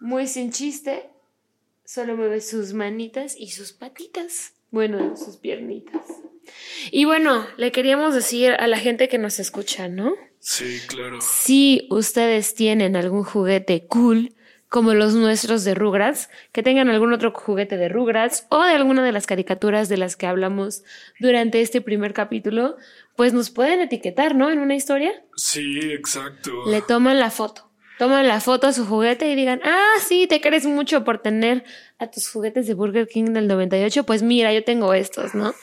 [0.00, 1.10] muy sin chiste,
[1.84, 4.54] solo mueve sus manitas y sus patitas.
[4.70, 6.23] Bueno, sus piernitas.
[6.90, 10.14] Y bueno, le queríamos decir a la gente que nos escucha, ¿no?
[10.40, 11.18] Sí, claro.
[11.20, 14.34] Si ustedes tienen algún juguete cool,
[14.74, 19.04] como los nuestros de Rugrats, que tengan algún otro juguete de Rugrats o de alguna
[19.04, 20.82] de las caricaturas de las que hablamos
[21.20, 22.76] durante este primer capítulo,
[23.14, 24.50] pues nos pueden etiquetar, ¿no?
[24.50, 25.12] En una historia.
[25.36, 26.50] Sí, exacto.
[26.66, 27.70] Le toman la foto.
[28.00, 31.62] Toman la foto a su juguete y digan, ah, sí, te crees mucho por tener
[32.00, 34.02] a tus juguetes de Burger King del 98.
[34.02, 35.54] Pues mira, yo tengo estos, ¿no?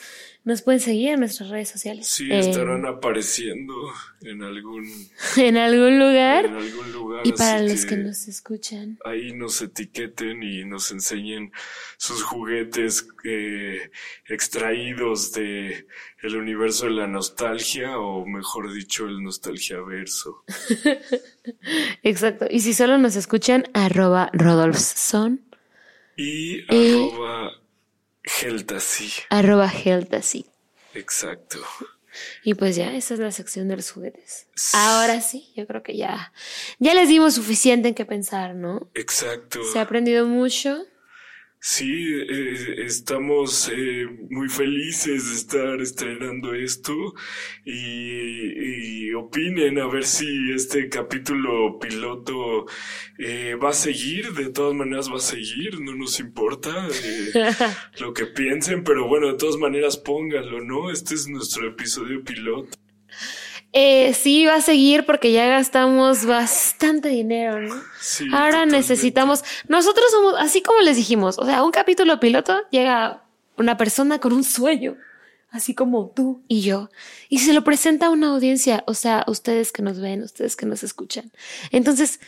[0.43, 2.07] Nos pueden seguir en nuestras redes sociales.
[2.07, 3.75] Sí, En- estarán apareciendo
[4.21, 4.85] en algún,
[5.37, 6.45] en algún lugar.
[6.45, 7.27] en algún lugar.
[7.27, 8.97] Y para los que nos escuchan.
[9.05, 11.51] ahí nos etiqueten y nos enseñen
[11.97, 13.91] sus juguetes eh,
[14.29, 15.85] extraídos de
[16.23, 20.43] el universo de la nostalgia o mejor dicho el nostalgia verso.
[22.03, 22.47] Exacto.
[22.49, 25.41] Y si solo nos escuchan, arroba Rodolfson,
[26.17, 26.93] Y Eh.
[26.93, 27.51] arroba
[28.23, 29.11] Geltasi.
[29.29, 30.45] arroba Heltasy.
[30.93, 31.59] Exacto.
[32.43, 34.47] Y pues ya, esa es la sección de los juguetes.
[34.73, 36.33] Ahora sí, yo creo que ya,
[36.79, 38.91] ya les dimos suficiente en qué pensar, ¿no?
[38.95, 39.59] Exacto.
[39.71, 40.85] Se ha aprendido mucho.
[41.63, 47.13] Sí, eh, estamos eh, muy felices de estar estrenando esto
[47.63, 52.65] y, y, opinen a ver si este capítulo piloto
[53.19, 57.31] eh, va a seguir, de todas maneras va a seguir, no nos importa eh,
[57.99, 60.89] lo que piensen, pero bueno, de todas maneras pónganlo, ¿no?
[60.89, 62.75] Este es nuestro episodio piloto.
[63.73, 67.75] Eh, sí, va a seguir porque ya gastamos bastante dinero, ¿no?
[68.01, 68.77] Sí, Ahora totalmente.
[68.77, 73.23] necesitamos, nosotros somos, así como les dijimos, o sea, un capítulo piloto llega
[73.57, 74.97] una persona con un sueño,
[75.51, 76.89] así como tú y yo,
[77.29, 80.65] y se lo presenta a una audiencia, o sea, ustedes que nos ven, ustedes que
[80.65, 81.31] nos escuchan.
[81.71, 82.19] Entonces,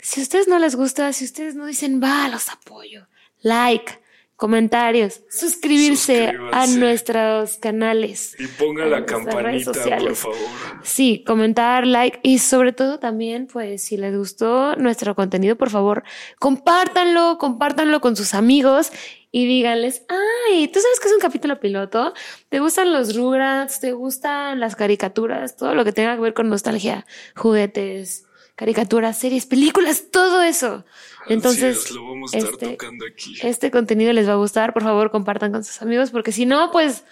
[0.00, 3.06] si a ustedes no les gusta, si ustedes no dicen, va, los apoyo,
[3.40, 4.00] like,
[4.40, 8.34] comentarios, suscribirse a nuestros canales.
[8.38, 10.38] Y ponga la campanita, por favor.
[10.82, 16.04] Sí, comentar, like y sobre todo también, pues si les gustó nuestro contenido, por favor,
[16.38, 18.90] compártanlo, compártanlo con sus amigos
[19.30, 22.14] y díganles, ay, ¿tú sabes que es un capítulo piloto?
[22.48, 23.78] ¿Te gustan los Rugrats?
[23.80, 25.58] ¿Te gustan las caricaturas?
[25.58, 27.04] Todo lo que tenga que ver con nostalgia,
[27.36, 28.24] juguetes,
[28.60, 30.84] caricaturas, series, películas, todo eso.
[31.28, 33.34] Entonces, Así es, lo vamos a estar este, tocando aquí.
[33.42, 36.70] este contenido les va a gustar, por favor, compartan con sus amigos, porque si no,
[36.70, 37.04] pues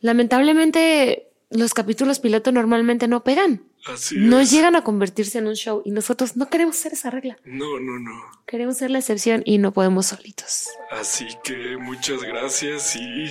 [0.00, 3.62] lamentablemente los capítulos piloto normalmente no pegan.
[3.86, 4.50] Así No es.
[4.50, 7.36] llegan a convertirse en un show y nosotros no queremos ser esa regla.
[7.44, 8.20] No, no, no.
[8.46, 10.66] Queremos ser la excepción y no podemos solitos.
[10.90, 13.30] Así que muchas gracias y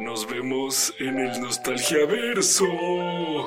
[0.00, 2.64] nos vemos en el Nostalgia Verso.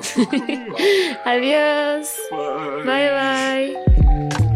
[1.24, 2.14] Adiós.
[2.30, 2.84] Bye.
[2.84, 4.53] Bye bye.